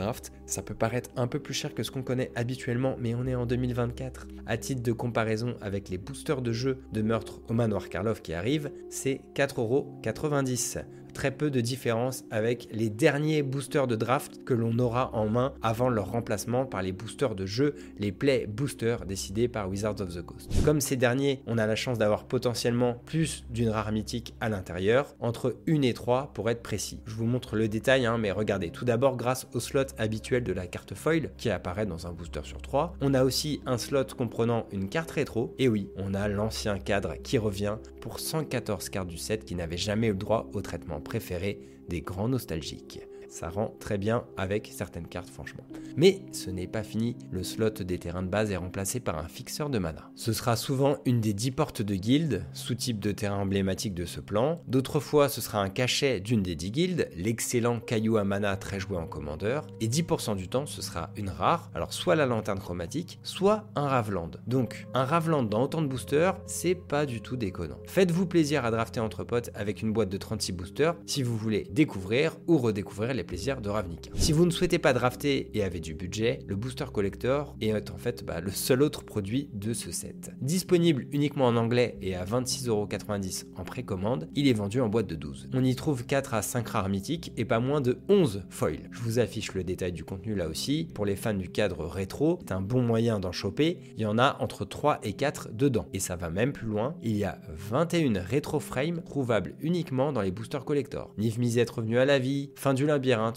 Ça 0.45 0.61
peut 0.61 0.73
paraître 0.73 1.09
un 1.15 1.27
peu 1.27 1.39
plus 1.39 1.53
cher 1.53 1.73
que 1.73 1.83
ce 1.83 1.91
qu'on 1.91 2.03
connaît 2.03 2.31
habituellement, 2.35 2.95
mais 2.99 3.15
on 3.15 3.25
est 3.25 3.35
en 3.35 3.45
2024. 3.45 4.27
À 4.45 4.57
titre 4.57 4.83
de 4.83 4.91
comparaison 4.91 5.55
avec 5.61 5.89
les 5.89 5.97
boosters 5.97 6.41
de 6.41 6.51
jeu 6.51 6.83
de 6.91 7.01
meurtre 7.01 7.41
au 7.49 7.53
manoir 7.53 7.89
Karlov 7.89 8.21
qui 8.21 8.33
arrivent, 8.33 8.71
c'est 8.89 9.21
4,90€. 9.35 10.83
Très 11.17 11.31
peu 11.31 11.49
de 11.49 11.61
différence 11.61 12.25
avec 12.29 12.67
les 12.71 12.91
derniers 12.91 13.41
boosters 13.41 13.87
de 13.87 13.95
draft 13.95 14.43
que 14.45 14.53
l'on 14.53 14.77
aura 14.77 15.09
en 15.15 15.27
main 15.27 15.51
avant 15.63 15.89
leur 15.89 16.11
remplacement 16.11 16.67
par 16.67 16.83
les 16.83 16.91
boosters 16.91 17.33
de 17.33 17.47
jeu, 17.47 17.73
les 17.97 18.11
Play 18.11 18.45
Boosters 18.45 19.03
décidés 19.07 19.47
par 19.47 19.67
Wizards 19.67 19.99
of 19.99 20.13
the 20.13 20.21
Coast. 20.21 20.51
Comme 20.63 20.79
ces 20.79 20.95
derniers, 20.95 21.41
on 21.47 21.57
a 21.57 21.65
la 21.65 21.75
chance 21.75 21.97
d'avoir 21.97 22.25
potentiellement 22.25 23.01
plus 23.07 23.45
d'une 23.49 23.69
rare 23.69 23.91
mythique 23.91 24.35
à 24.41 24.49
l'intérieur, 24.49 25.15
entre 25.19 25.55
1 25.67 25.81
et 25.81 25.95
3 25.95 26.33
pour 26.35 26.51
être 26.51 26.61
précis. 26.61 26.99
Je 27.07 27.15
vous 27.15 27.25
montre 27.25 27.55
le 27.55 27.67
détail, 27.67 28.05
hein, 28.05 28.19
mais 28.19 28.29
regardez, 28.29 28.69
tout 28.69 28.85
d'abord 28.85 29.17
grâce 29.17 29.47
au 29.55 29.59
slot 29.59 29.87
habituel 29.97 30.43
de 30.43 30.53
la 30.53 30.67
carte 30.67 30.93
foil 30.93 31.31
qui 31.37 31.49
apparaît 31.49 31.87
dans 31.87 32.05
un 32.05 32.11
booster 32.11 32.41
sur 32.43 32.61
3, 32.61 32.93
on 33.01 33.15
a 33.15 33.23
aussi 33.23 33.59
un 33.65 33.79
slot 33.79 34.13
comprenant 34.15 34.67
une 34.71 34.87
carte 34.87 35.09
rétro, 35.09 35.55
et 35.57 35.67
oui, 35.67 35.89
on 35.97 36.13
a 36.13 36.27
l'ancien 36.27 36.77
cadre 36.77 37.15
qui 37.23 37.39
revient 37.39 37.77
pour 38.01 38.19
114 38.19 38.89
cartes 38.89 39.07
du 39.07 39.17
set 39.17 39.45
qui 39.45 39.55
n'avaient 39.55 39.77
jamais 39.77 40.07
eu 40.07 40.11
le 40.11 40.17
droit 40.17 40.47
au 40.53 40.61
traitement 40.61 41.01
préféré 41.07 41.59
des 41.87 42.01
grands 42.01 42.27
nostalgiques. 42.27 42.99
Ça 43.29 43.49
rend 43.49 43.75
très 43.79 43.97
bien 43.97 44.23
avec 44.37 44.71
certaines 44.73 45.07
cartes, 45.07 45.29
franchement. 45.29 45.63
Mais 45.95 46.21
ce 46.31 46.49
n'est 46.49 46.67
pas 46.67 46.83
fini, 46.83 47.15
le 47.31 47.43
slot 47.43 47.69
des 47.69 47.97
terrains 47.97 48.23
de 48.23 48.29
base 48.29 48.51
est 48.51 48.57
remplacé 48.57 48.99
par 48.99 49.17
un 49.17 49.27
fixeur 49.27 49.69
de 49.69 49.79
mana. 49.79 50.09
Ce 50.15 50.33
sera 50.33 50.55
souvent 50.55 50.97
une 51.05 51.21
des 51.21 51.33
10 51.33 51.51
portes 51.51 51.81
de 51.81 51.95
guilde, 51.95 52.45
sous-type 52.53 52.99
de 52.99 53.11
terrain 53.11 53.37
emblématique 53.37 53.93
de 53.93 54.05
ce 54.05 54.19
plan. 54.19 54.61
D'autres 54.67 54.99
fois, 54.99 55.29
ce 55.29 55.41
sera 55.41 55.61
un 55.61 55.69
cachet 55.69 56.19
d'une 56.19 56.43
des 56.43 56.55
10 56.55 56.71
guildes, 56.71 57.09
l'excellent 57.15 57.79
caillou 57.79 58.17
à 58.17 58.23
mana 58.23 58.55
très 58.57 58.79
joué 58.79 58.97
en 58.97 59.07
commandeur. 59.07 59.65
Et 59.81 59.87
10% 59.87 60.35
du 60.35 60.47
temps, 60.47 60.65
ce 60.65 60.81
sera 60.81 61.09
une 61.17 61.29
rare, 61.29 61.69
alors 61.73 61.93
soit 61.93 62.15
la 62.15 62.25
lanterne 62.25 62.59
chromatique, 62.59 63.19
soit 63.23 63.65
un 63.75 63.87
Ravland. 63.87 64.31
Donc, 64.47 64.87
un 64.93 65.03
Ravland 65.03 65.43
dans 65.43 65.63
autant 65.63 65.81
de 65.81 65.87
boosters, 65.87 66.39
c'est 66.45 66.75
pas 66.75 67.05
du 67.05 67.21
tout 67.21 67.35
déconnant. 67.35 67.79
Faites-vous 67.87 68.25
plaisir 68.25 68.65
à 68.65 68.71
drafter 68.71 68.99
entre 68.99 69.23
potes 69.23 69.49
avec 69.53 69.81
une 69.81 69.93
boîte 69.93 70.09
de 70.09 70.17
36 70.17 70.51
boosters 70.51 70.95
si 71.05 71.23
vous 71.23 71.37
voulez 71.37 71.67
découvrir 71.71 72.37
ou 72.47 72.57
redécouvrir 72.57 73.16
les 73.17 73.23
plaisirs 73.23 73.61
de 73.61 73.69
Ravnica. 73.69 74.11
Si 74.15 74.31
vous 74.31 74.45
ne 74.45 74.51
souhaitez 74.51 74.79
pas 74.79 74.93
drafter 74.93 75.49
et 75.53 75.63
avez 75.63 75.79
du 75.79 75.93
budget, 75.93 76.39
le 76.47 76.55
Booster 76.55 76.85
Collector 76.93 77.55
est 77.59 77.91
en 77.91 77.97
fait 77.97 78.23
bah, 78.23 78.39
le 78.39 78.51
seul 78.51 78.81
autre 78.81 79.03
produit 79.03 79.49
de 79.53 79.73
ce 79.73 79.91
set. 79.91 80.31
Disponible 80.39 81.07
uniquement 81.11 81.47
en 81.47 81.57
anglais 81.57 81.97
et 82.01 82.15
à 82.15 82.23
26,90€ 82.23 83.45
en 83.55 83.63
précommande, 83.63 84.29
il 84.35 84.47
est 84.47 84.53
vendu 84.53 84.79
en 84.79 84.87
boîte 84.89 85.07
de 85.07 85.15
12. 85.15 85.49
On 85.53 85.63
y 85.63 85.75
trouve 85.75 86.05
4 86.05 86.33
à 86.33 86.41
5 86.41 86.67
rares 86.67 86.89
mythiques 86.89 87.33
et 87.37 87.45
pas 87.45 87.59
moins 87.59 87.81
de 87.81 87.97
11 88.07 88.43
foils. 88.49 88.89
Je 88.91 89.01
vous 89.01 89.19
affiche 89.19 89.53
le 89.53 89.63
détail 89.63 89.91
du 89.91 90.03
contenu 90.03 90.35
là 90.35 90.47
aussi. 90.47 90.87
Pour 90.93 91.05
les 91.05 91.15
fans 91.15 91.33
du 91.33 91.49
cadre 91.49 91.85
rétro, 91.85 92.39
c'est 92.41 92.53
un 92.53 92.61
bon 92.61 92.81
moyen 92.81 93.19
d'en 93.19 93.31
choper. 93.31 93.79
Il 93.97 94.03
y 94.03 94.05
en 94.05 94.17
a 94.17 94.37
entre 94.39 94.63
3 94.63 94.99
et 95.03 95.13
4 95.13 95.49
dedans. 95.53 95.87
Et 95.93 95.99
ça 95.99 96.15
va 96.15 96.29
même 96.29 96.53
plus 96.53 96.67
loin. 96.67 96.95
Il 97.01 97.17
y 97.17 97.23
a 97.23 97.39
21 97.49 98.21
rétro 98.21 98.59
frames 98.59 99.01
trouvables 99.03 99.55
uniquement 99.61 100.13
dans 100.13 100.21
les 100.21 100.31
Booster 100.31 100.59
Collector. 100.65 101.13
Niv 101.17 101.39
Mizzet 101.39 101.65
revenu 101.71 101.97
à 101.97 102.05
la 102.05 102.19
vie, 102.19 102.51
fin 102.55 102.73
du 102.73 102.85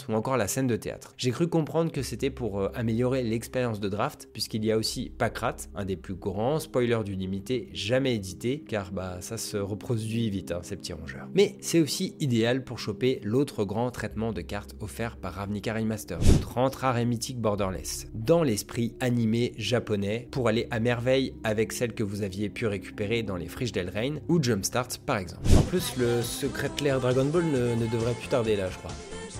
ou 0.08 0.14
encore 0.14 0.36
la 0.36 0.48
scène 0.48 0.66
de 0.66 0.76
théâtre. 0.76 1.14
J'ai 1.16 1.30
cru 1.30 1.48
comprendre 1.48 1.92
que 1.92 2.02
c'était 2.02 2.30
pour 2.30 2.60
euh, 2.60 2.68
améliorer 2.74 3.22
l'expérience 3.22 3.80
de 3.80 3.88
draft, 3.88 4.28
puisqu'il 4.32 4.64
y 4.64 4.72
a 4.72 4.76
aussi 4.76 5.10
Pakrat, 5.16 5.56
un 5.74 5.84
des 5.84 5.96
plus 5.96 6.14
grands 6.14 6.58
spoilers 6.58 7.04
du 7.04 7.14
limité 7.14 7.68
jamais 7.72 8.14
édité, 8.14 8.64
car 8.66 8.90
bah 8.92 9.18
ça 9.20 9.36
se 9.36 9.56
reproduit 9.56 10.30
vite, 10.30 10.52
hein, 10.52 10.60
ces 10.62 10.76
petits 10.76 10.92
rongeurs. 10.92 11.28
Mais 11.34 11.56
c'est 11.60 11.80
aussi 11.80 12.16
idéal 12.20 12.64
pour 12.64 12.78
choper 12.78 13.20
l'autre 13.22 13.64
grand 13.64 13.90
traitement 13.90 14.32
de 14.32 14.40
cartes 14.40 14.74
offert 14.80 15.16
par 15.16 15.34
Ravnica 15.34 15.74
Remaster, 15.74 16.18
30 16.40 16.74
rares 16.74 16.98
et 16.98 17.04
mythiques 17.04 17.40
borderless, 17.40 18.08
dans 18.14 18.42
l'esprit 18.42 18.94
animé 19.00 19.52
japonais, 19.56 20.28
pour 20.30 20.48
aller 20.48 20.66
à 20.70 20.80
merveille 20.80 21.34
avec 21.44 21.72
celles 21.72 21.94
que 21.94 22.02
vous 22.02 22.22
aviez 22.22 22.48
pu 22.48 22.66
récupérer 22.66 23.22
dans 23.22 23.36
les 23.36 23.48
friches 23.48 23.72
d'Elrain 23.72 24.16
ou 24.28 24.42
Jumpstart 24.42 24.98
par 25.06 25.18
exemple. 25.18 25.48
En 25.56 25.62
plus, 25.62 25.96
le 25.96 26.22
secret 26.22 26.70
clair 26.76 27.00
Dragon 27.00 27.24
Ball 27.24 27.44
ne 27.44 27.86
devrait 27.86 28.14
plus 28.14 28.28
tarder 28.28 28.56
là, 28.56 28.68
je 28.70 28.78
crois. 28.78 28.90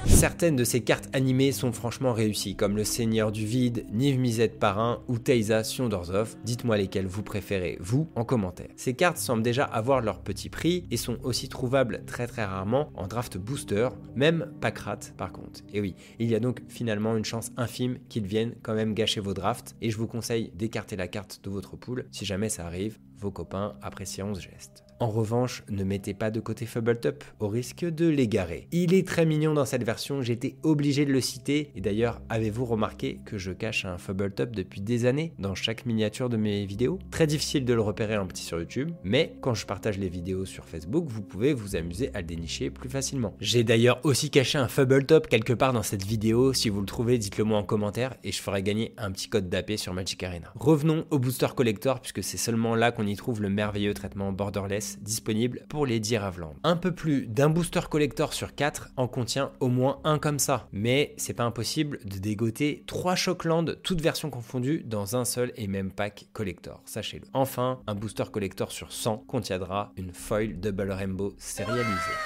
Certaines 0.06 0.56
de 0.56 0.64
ces 0.64 0.82
cartes 0.82 1.08
animées 1.14 1.50
sont 1.50 1.72
franchement 1.72 2.12
réussies, 2.12 2.54
comme 2.54 2.76
le 2.76 2.84
Seigneur 2.84 3.32
du 3.32 3.46
Vide, 3.46 3.86
Niv 3.90 4.18
Mizzet 4.18 4.48
Parrain 4.48 5.02
ou 5.08 5.18
Teiza 5.18 5.64
Siondorzov. 5.64 6.36
Dites-moi 6.44 6.76
lesquelles 6.76 7.06
vous 7.06 7.22
préférez, 7.22 7.78
vous, 7.80 8.08
en 8.14 8.24
commentaire. 8.24 8.68
Ces 8.76 8.94
cartes 8.94 9.16
semblent 9.16 9.42
déjà 9.42 9.64
avoir 9.64 10.02
leur 10.02 10.20
petit 10.20 10.50
prix 10.50 10.86
et 10.90 10.98
sont 10.98 11.18
aussi 11.22 11.48
trouvables 11.48 12.04
très 12.04 12.26
très 12.26 12.44
rarement 12.44 12.90
en 12.96 13.06
draft 13.06 13.38
booster, 13.38 13.88
même 14.14 14.52
Pakrat 14.60 14.98
par 15.16 15.32
contre. 15.32 15.60
Et 15.72 15.80
oui, 15.80 15.94
il 16.18 16.28
y 16.28 16.34
a 16.34 16.40
donc 16.40 16.60
finalement 16.68 17.16
une 17.16 17.24
chance 17.24 17.52
infime 17.56 17.98
qu'ils 18.08 18.26
viennent 18.26 18.56
quand 18.62 18.74
même 18.74 18.92
gâcher 18.92 19.20
vos 19.20 19.34
drafts 19.34 19.74
et 19.80 19.90
je 19.90 19.96
vous 19.96 20.06
conseille 20.06 20.52
d'écarter 20.54 20.96
la 20.96 21.08
carte 21.08 21.40
de 21.44 21.50
votre 21.50 21.76
pool 21.76 22.06
si 22.10 22.24
jamais 22.26 22.50
ça 22.50 22.66
arrive. 22.66 22.98
Vos 23.16 23.30
copains 23.30 23.76
apprécieront 23.82 24.34
ce 24.34 24.42
geste. 24.42 24.84
En 25.00 25.08
revanche, 25.08 25.62
ne 25.70 25.82
mettez 25.82 26.12
pas 26.12 26.30
de 26.30 26.40
côté 26.40 26.66
Fubbletop 26.66 27.24
au 27.38 27.48
risque 27.48 27.86
de 27.86 28.06
l'égarer. 28.06 28.68
Il 28.70 28.92
est 28.92 29.08
très 29.08 29.24
mignon 29.24 29.54
dans 29.54 29.64
cette 29.64 29.82
version, 29.82 30.20
j'étais 30.20 30.56
obligé 30.62 31.06
de 31.06 31.12
le 31.12 31.22
citer. 31.22 31.70
Et 31.74 31.80
d'ailleurs, 31.80 32.20
avez-vous 32.28 32.66
remarqué 32.66 33.18
que 33.24 33.38
je 33.38 33.52
cache 33.52 33.86
un 33.86 33.96
Fubbletop 33.96 34.50
depuis 34.50 34.82
des 34.82 35.06
années 35.06 35.32
dans 35.38 35.54
chaque 35.54 35.86
miniature 35.86 36.28
de 36.28 36.36
mes 36.36 36.66
vidéos? 36.66 36.98
Très 37.10 37.26
difficile 37.26 37.64
de 37.64 37.72
le 37.72 37.80
repérer 37.80 38.18
en 38.18 38.26
petit 38.26 38.42
sur 38.42 38.58
YouTube, 38.58 38.90
mais 39.02 39.32
quand 39.40 39.54
je 39.54 39.64
partage 39.64 39.96
les 39.96 40.10
vidéos 40.10 40.44
sur 40.44 40.66
Facebook, 40.66 41.06
vous 41.08 41.22
pouvez 41.22 41.54
vous 41.54 41.76
amuser 41.76 42.10
à 42.12 42.20
le 42.20 42.26
dénicher 42.26 42.68
plus 42.68 42.90
facilement. 42.90 43.34
J'ai 43.40 43.64
d'ailleurs 43.64 44.00
aussi 44.04 44.28
caché 44.28 44.58
un 44.58 44.68
Fubbletop 44.68 45.28
quelque 45.28 45.54
part 45.54 45.72
dans 45.72 45.82
cette 45.82 46.04
vidéo. 46.04 46.52
Si 46.52 46.68
vous 46.68 46.80
le 46.80 46.86
trouvez, 46.86 47.16
dites-le 47.16 47.44
moi 47.44 47.56
en 47.56 47.64
commentaire 47.64 48.16
et 48.22 48.32
je 48.32 48.42
ferai 48.42 48.62
gagner 48.62 48.92
un 48.98 49.12
petit 49.12 49.30
code 49.30 49.48
d'AP 49.48 49.78
sur 49.78 49.94
Magic 49.94 50.22
Arena. 50.22 50.52
Revenons 50.56 51.06
au 51.08 51.18
Booster 51.18 51.48
Collector 51.56 52.00
puisque 52.00 52.22
c'est 52.22 52.36
seulement 52.36 52.74
là 52.74 52.92
qu'on 52.92 53.06
y 53.06 53.16
trouve 53.16 53.40
le 53.40 53.48
merveilleux 53.48 53.94
traitement 53.94 54.30
borderless 54.32 54.89
disponible 54.98 55.64
pour 55.68 55.86
les 55.86 56.00
10 56.00 56.18
Ravland. 56.18 56.54
Un 56.64 56.76
peu 56.76 56.92
plus 56.92 57.26
d'un 57.26 57.50
booster 57.50 57.80
collector 57.88 58.32
sur 58.32 58.54
4 58.54 58.90
en 58.96 59.08
contient 59.08 59.52
au 59.60 59.68
moins 59.68 60.00
un 60.04 60.18
comme 60.18 60.38
ça, 60.38 60.68
mais 60.72 61.14
c'est 61.16 61.34
pas 61.34 61.44
impossible 61.44 61.98
de 62.04 62.18
dégoter 62.18 62.84
3 62.86 63.14
Shockland, 63.14 63.78
toutes 63.82 64.00
versions 64.00 64.30
confondues, 64.30 64.82
dans 64.84 65.16
un 65.16 65.24
seul 65.24 65.52
et 65.56 65.66
même 65.66 65.90
pack 65.90 66.26
collector, 66.32 66.82
sachez-le. 66.84 67.26
Enfin, 67.32 67.80
un 67.86 67.94
booster 67.94 68.24
collector 68.32 68.72
sur 68.72 68.92
100 68.92 69.18
contiendra 69.26 69.92
une 69.96 70.12
foil 70.12 70.58
Double 70.58 70.90
Rainbow 70.90 71.34
sérialisée. 71.38 72.16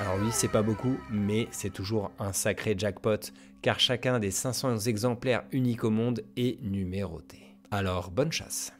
Alors 0.00 0.18
oui, 0.22 0.28
c'est 0.30 0.48
pas 0.48 0.62
beaucoup, 0.62 0.98
mais 1.10 1.48
c'est 1.50 1.72
toujours 1.72 2.10
un 2.18 2.32
sacré 2.32 2.74
jackpot, 2.76 3.32
car 3.62 3.80
chacun 3.80 4.18
des 4.18 4.30
500 4.30 4.80
exemplaires 4.80 5.44
uniques 5.52 5.84
au 5.84 5.90
monde 5.90 6.22
est 6.36 6.62
numéroté. 6.62 7.38
Alors 7.70 8.10
bonne 8.10 8.32
chasse 8.32 8.72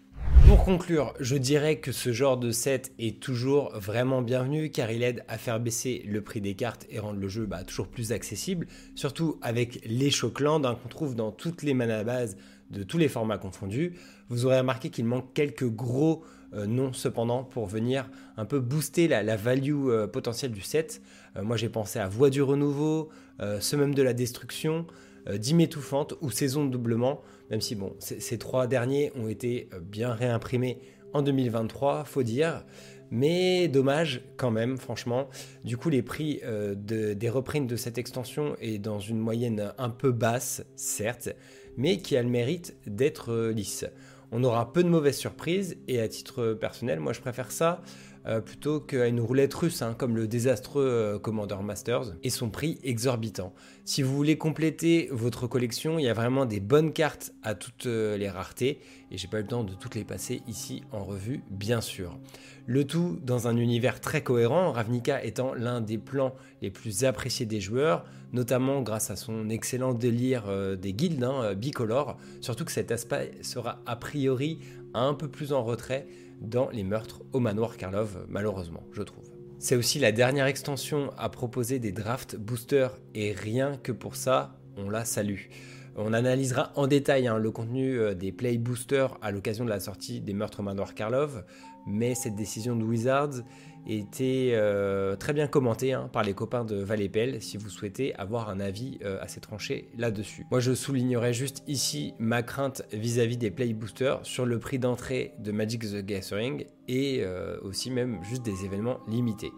pour 0.47 0.65
conclure, 0.65 1.13
je 1.19 1.37
dirais 1.37 1.81
que 1.81 1.91
ce 1.91 2.13
genre 2.13 2.37
de 2.37 2.53
set 2.53 2.93
est 2.99 3.21
toujours 3.21 3.73
vraiment 3.75 4.23
bienvenu 4.23 4.71
car 4.71 4.91
il 4.93 5.03
aide 5.03 5.25
à 5.27 5.39
faire 5.39 5.59
baisser 5.59 6.05
le 6.07 6.23
prix 6.23 6.41
des 6.41 6.55
cartes 6.55 6.87
et 6.89 7.01
rendre 7.01 7.19
le 7.19 7.29
jeu 7.29 7.47
bah, 7.47 7.65
toujours 7.65 7.89
plus 7.89 8.13
accessible, 8.13 8.67
surtout 8.95 9.39
avec 9.43 9.81
les 9.85 10.11
Shockland 10.11 10.65
hein, 10.65 10.79
qu'on 10.81 10.89
trouve 10.89 11.17
dans 11.17 11.33
toutes 11.33 11.63
les 11.63 11.75
mana 11.75 12.05
bases 12.05 12.37
de 12.71 12.85
tous 12.85 12.97
les 12.97 13.09
formats 13.09 13.39
confondus. 13.39 13.95
Vous 14.29 14.47
aurez 14.47 14.59
remarqué 14.59 14.91
qu'il 14.91 15.05
manque 15.05 15.33
quelques 15.35 15.69
gros 15.69 16.25
euh, 16.55 16.67
noms 16.67 16.93
cependant 16.93 17.43
pour 17.43 17.67
venir 17.67 18.09
un 18.37 18.45
peu 18.45 18.61
booster 18.61 19.09
la, 19.09 19.37
value 19.37 19.89
euh, 19.89 20.07
potentielle 20.07 20.53
du 20.53 20.61
set. 20.61 21.03
Euh, 21.37 21.43
moi 21.43 21.57
j'ai 21.57 21.69
pensé 21.69 21.99
à 21.99 22.09
Voix 22.09 22.31
du 22.31 22.43
Renouveau, 22.43 23.09
même 23.41 23.95
de 23.95 24.03
la 24.03 24.13
Destruction, 24.13 24.87
Dîme 25.31 25.61
étouffante 25.61 26.15
ou 26.21 26.31
Saison 26.31 26.65
de 26.65 26.71
doublement 26.71 27.21
même 27.51 27.61
si 27.61 27.75
bon, 27.75 27.95
ces 27.99 28.39
trois 28.39 28.67
derniers 28.67 29.13
ont 29.17 29.29
été 29.29 29.69
euh, 29.73 29.81
bien 29.81 30.13
réimprimés 30.13 30.79
en 31.13 31.23
2023, 31.23 32.05
faut 32.05 32.23
dire. 32.23 32.65
Mais 33.11 33.69
dommage 33.69 34.23
quand 34.37 34.51
même, 34.51 34.79
franchement. 34.79 35.29
Du 35.65 35.77
coup, 35.77 35.91
les 35.91 36.03
prix 36.03 36.41
euh, 36.45 36.75
des 36.75 37.29
reprints 37.29 37.67
de 37.67 37.77
cette 37.77 37.99
extension 37.99 38.57
est 38.61 38.79
dans 38.79 38.99
une 38.99 39.19
moyenne 39.19 39.73
un 39.79 39.91
peu 39.91 40.11
basse, 40.11 40.65
certes, 40.75 41.29
mais 41.77 41.99
qui 41.99 42.17
a 42.17 42.23
le 42.23 42.29
mérite 42.29 42.77
d'être 42.87 43.33
euh, 43.33 43.53
lisse. 43.53 43.85
On 44.33 44.43
aura 44.45 44.73
peu 44.73 44.83
de 44.83 44.89
mauvaises 44.89 45.19
surprises 45.19 45.79
et 45.89 46.01
à 46.01 46.09
titre 46.09 46.55
personnel, 46.55 47.01
moi 47.01 47.13
je 47.13 47.21
préfère 47.21 47.53
ça 47.53 47.83
euh, 48.29 48.41
plutôt 48.41 48.81
qu'à 48.81 49.07
une 49.07 49.21
roulette 49.21 49.55
russe, 49.55 49.83
hein, 49.83 49.95
comme 49.97 50.17
le 50.17 50.27
désastreux 50.27 50.85
euh, 50.85 51.19
Commander 51.21 51.59
Masters, 51.63 52.17
et 52.25 52.31
son 52.31 52.51
prix 52.51 52.81
exorbitant. 52.83 53.55
Si 53.85 54.03
vous 54.03 54.17
voulez 54.17 54.37
compléter 54.37 55.09
votre 55.13 55.47
collection, 55.47 56.01
il 56.01 56.07
y 56.07 56.09
a 56.09 56.13
vraiment 56.13 56.45
des 56.45 56.59
bonnes 56.59 56.93
cartes 56.93 57.33
à 57.45 57.55
toutes 57.55 57.87
euh, 57.87 58.17
les 58.17 58.29
raretés, 58.29 58.81
et 59.13 59.17
j'ai 59.17 59.29
pas 59.29 59.39
eu 59.39 59.43
le 59.43 59.47
temps 59.47 59.63
de 59.63 59.75
toutes 59.75 59.95
les 59.95 60.03
passer 60.03 60.43
ici 60.49 60.83
en 60.91 61.05
revue, 61.05 61.45
bien 61.51 61.81
sûr. 61.81 62.19
Le 62.67 62.85
tout 62.85 63.17
dans 63.23 63.47
un 63.47 63.57
univers 63.57 64.01
très 64.01 64.25
cohérent, 64.25 64.73
Ravnica 64.73 65.23
étant 65.23 65.55
l'un 65.55 65.81
des 65.81 65.99
plans 65.99 66.35
les 66.63 66.73
plus 66.73 67.05
appréciés 67.05 67.47
des 67.47 67.61
joueurs, 67.61 68.05
notamment 68.37 68.83
grâce 68.83 69.11
à 69.11 69.17
son 69.17 69.49
excellent 69.49 69.95
délire 69.95 70.45
des 70.77 70.93
guildes 70.93 71.25
hein, 71.25 71.55
bicolores, 71.55 72.19
surtout 72.41 72.65
que 72.65 72.71
cet 72.71 72.93
aspect 72.93 73.33
sera 73.43 73.81
a 73.87 73.97
priori 73.97 74.61
un 74.95 75.15
peu 75.15 75.27
plus 75.29 75.53
en 75.53 75.65
retrait 75.65 76.07
dans 76.41 76.69
les 76.71 76.85
meurtres 76.85 77.23
au 77.33 77.41
manoir 77.41 77.77
Karlov, 77.77 78.27
malheureusement, 78.29 78.83
je 78.93 79.03
trouve. 79.03 79.25
C'est 79.59 79.77
aussi 79.77 79.99
la 79.99 80.13
dernière 80.13 80.47
extension 80.47 81.11
à 81.17 81.29
proposer 81.29 81.79
des 81.79 81.93
draft 81.93 82.37
boosters 82.37 82.99
et 83.15 83.33
rien 83.33 83.79
que 83.83 83.93
pour 83.93 84.17
ça, 84.17 84.59
on 84.77 84.91
la 84.91 85.05
salue. 85.05 85.49
On 85.97 86.13
analysera 86.13 86.73
en 86.77 86.87
détail 86.87 87.27
hein, 87.27 87.39
le 87.39 87.51
contenu 87.51 87.99
euh, 87.99 88.15
des 88.15 88.31
Play 88.31 88.59
Boosters 88.59 89.17
à 89.23 89.31
l'occasion 89.31 89.65
de 89.65 89.71
la 89.71 89.81
sortie 89.81 90.21
des 90.21 90.35
Meurtres 90.35 90.63
Manoir 90.63 90.95
Karlov, 90.95 91.43
mais 91.87 92.15
cette 92.15 92.35
décision 92.35 92.77
de 92.77 92.85
Wizards 92.85 93.43
était 93.89 94.51
euh, 94.55 95.15
très 95.15 95.33
bien 95.33 95.47
commentée 95.47 95.93
hein, 95.93 96.11
par 96.13 96.25
les 96.25 96.35
copains 96.35 96.65
de 96.65 96.77
Valépel 96.77 97.41
si 97.41 97.57
vous 97.57 97.69
souhaitez 97.69 98.15
avoir 98.17 98.49
un 98.49 98.59
avis 98.59 98.99
euh, 99.05 99.23
assez 99.23 99.41
tranché 99.41 99.89
là-dessus. 99.97 100.45
Moi 100.51 100.59
je 100.61 100.75
soulignerai 100.75 101.33
juste 101.33 101.63
ici 101.69 102.15
ma 102.19 102.43
crainte 102.43 102.83
vis-à-vis 102.93 103.37
des 103.37 103.53
Play 103.53 103.73
Boosters 103.73 104.27
sur 104.27 104.45
le 104.45 104.59
prix 104.59 104.81
d'entrée 104.81 105.35
de 105.39 105.53
Magic 105.53 105.83
the 105.83 106.05
Gathering 106.05 106.65
et 106.89 107.25
aussi 107.63 107.91
même 107.91 108.23
juste 108.23 108.45
des 108.45 108.65
événements 108.65 109.01
limités 109.09 109.51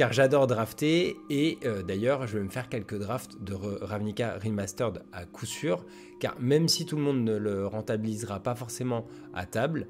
car 0.00 0.14
j'adore 0.14 0.46
drafter 0.46 1.18
et 1.28 1.58
euh, 1.66 1.82
d'ailleurs 1.82 2.26
je 2.26 2.38
vais 2.38 2.42
me 2.42 2.48
faire 2.48 2.70
quelques 2.70 2.98
drafts 2.98 3.36
de 3.42 3.52
Ravnica 3.52 4.38
Remastered 4.42 5.02
à 5.12 5.26
coup 5.26 5.44
sûr, 5.44 5.84
car 6.20 6.40
même 6.40 6.68
si 6.68 6.86
tout 6.86 6.96
le 6.96 7.02
monde 7.02 7.22
ne 7.22 7.36
le 7.36 7.66
rentabilisera 7.66 8.40
pas 8.40 8.54
forcément 8.54 9.06
à 9.34 9.44
table, 9.44 9.88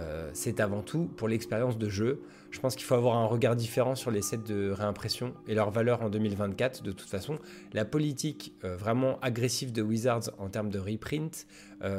euh, 0.00 0.30
c'est 0.32 0.60
avant 0.60 0.82
tout 0.82 1.10
pour 1.16 1.28
l'expérience 1.28 1.78
de 1.78 1.88
jeu. 1.88 2.22
Je 2.50 2.58
pense 2.58 2.74
qu'il 2.74 2.84
faut 2.84 2.96
avoir 2.96 3.16
un 3.16 3.26
regard 3.26 3.54
différent 3.54 3.94
sur 3.94 4.10
les 4.10 4.22
sets 4.22 4.38
de 4.38 4.70
réimpression 4.70 5.34
et 5.46 5.54
leur 5.54 5.70
valeur 5.70 6.02
en 6.02 6.10
2024. 6.10 6.82
De 6.82 6.90
toute 6.90 7.08
façon, 7.08 7.38
la 7.72 7.84
politique 7.84 8.54
euh, 8.64 8.76
vraiment 8.76 9.20
agressive 9.20 9.72
de 9.72 9.82
Wizards 9.82 10.30
en 10.38 10.48
termes 10.48 10.70
de 10.70 10.78
reprint 10.78 11.46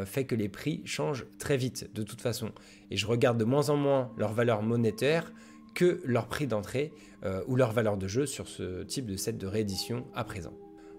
fait 0.05 0.25
que 0.25 0.35
les 0.35 0.47
prix 0.47 0.83
changent 0.85 1.25
très 1.39 1.57
vite 1.57 1.89
de 1.95 2.03
toute 2.03 2.21
façon. 2.21 2.51
Et 2.91 2.97
je 2.97 3.07
regarde 3.07 3.39
de 3.39 3.45
moins 3.45 3.71
en 3.71 3.77
moins 3.77 4.11
leur 4.15 4.31
valeur 4.31 4.61
monétaire 4.61 5.31
que 5.73 6.01
leur 6.05 6.27
prix 6.27 6.47
d'entrée 6.47 6.93
euh, 7.23 7.43
ou 7.47 7.55
leur 7.55 7.71
valeur 7.71 7.97
de 7.97 8.07
jeu 8.07 8.25
sur 8.25 8.47
ce 8.47 8.83
type 8.83 9.05
de 9.05 9.15
set 9.15 9.37
de 9.37 9.47
réédition 9.47 10.05
à 10.13 10.23
présent. 10.23 10.53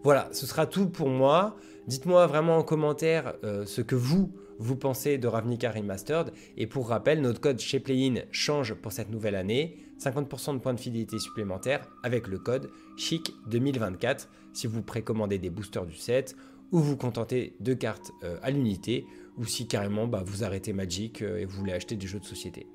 Voilà, 0.05 0.29
ce 0.33 0.47
sera 0.47 0.67
tout 0.67 0.89
pour 0.89 1.09
moi. 1.09 1.57
Dites-moi 1.87 2.27
vraiment 2.27 2.59
en 2.59 2.63
commentaire 2.63 3.35
euh, 3.45 3.65
ce 3.67 3.81
que 3.83 3.95
vous, 3.95 4.33
vous 4.59 4.77
pensez 4.77 5.17
de 5.17 5.29
Ravnica 5.29 5.71
Remastered. 5.71 6.33
Et 6.57 6.67
pour 6.67 6.89
rappel, 6.89 7.21
notre 7.21 7.41
code 7.41 7.61
chez 7.61 7.79
Playin 7.79 8.23
change 8.33 8.75
pour 8.75 8.93
cette 8.93 9.11
nouvelle 9.11 9.37
année. 9.37 9.77
50% 10.01 10.55
de 10.55 10.59
points 10.59 10.75
de 10.75 10.81
fidélité 10.81 11.19
supplémentaires 11.21 11.87
avec 12.03 12.27
le 12.27 12.39
code 12.39 12.71
CHIC2024 12.99 14.27
si 14.53 14.67
vous 14.67 14.83
précommandez 14.83 15.39
des 15.39 15.51
boosters 15.51 15.87
du 15.87 15.95
set 15.95 16.37
ou 16.73 16.81
vous 16.81 16.97
contentez 16.97 17.55
de 17.61 17.73
cartes 17.75 18.11
euh, 18.25 18.39
à 18.43 18.51
l'unité 18.51 19.07
ou 19.39 19.45
si 19.45 19.69
carrément 19.69 20.09
bah, 20.09 20.23
vous 20.27 20.43
arrêtez 20.43 20.73
Magic 20.73 21.23
et 21.23 21.45
vous 21.45 21.57
voulez 21.57 21.73
acheter 21.73 21.95
des 21.95 22.07
jeux 22.09 22.19
de 22.19 22.25
société. 22.25 22.67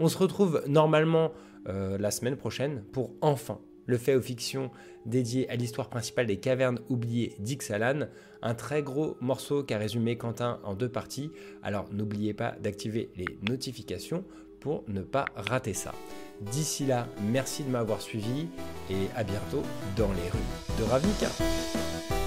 On 0.00 0.08
se 0.08 0.18
retrouve 0.18 0.64
normalement 0.66 1.32
euh, 1.68 1.96
la 1.98 2.10
semaine 2.10 2.36
prochaine 2.36 2.82
pour 2.92 3.12
enfin 3.20 3.60
le 3.86 3.98
fait 3.98 4.14
aux 4.14 4.22
fictions 4.22 4.70
dédié 5.06 5.48
à 5.48 5.56
l'histoire 5.56 5.88
principale 5.88 6.26
des 6.26 6.38
cavernes 6.38 6.80
oubliées 6.88 7.34
d'Ixalan, 7.38 8.06
un 8.42 8.54
très 8.54 8.82
gros 8.82 9.16
morceau 9.20 9.62
qu'a 9.62 9.78
résumé 9.78 10.16
Quentin 10.16 10.60
en 10.64 10.74
deux 10.74 10.88
parties, 10.88 11.30
alors 11.62 11.88
n'oubliez 11.92 12.34
pas 12.34 12.54
d'activer 12.60 13.10
les 13.16 13.38
notifications 13.48 14.24
pour 14.60 14.84
ne 14.88 15.02
pas 15.02 15.26
rater 15.34 15.74
ça. 15.74 15.92
D'ici 16.40 16.86
là, 16.86 17.08
merci 17.30 17.64
de 17.64 17.70
m'avoir 17.70 18.00
suivi 18.00 18.46
et 18.90 19.08
à 19.16 19.24
bientôt 19.24 19.62
dans 19.96 20.12
les 20.12 20.28
rues 20.28 20.78
de 20.78 20.84
Ravnica. 20.84 22.21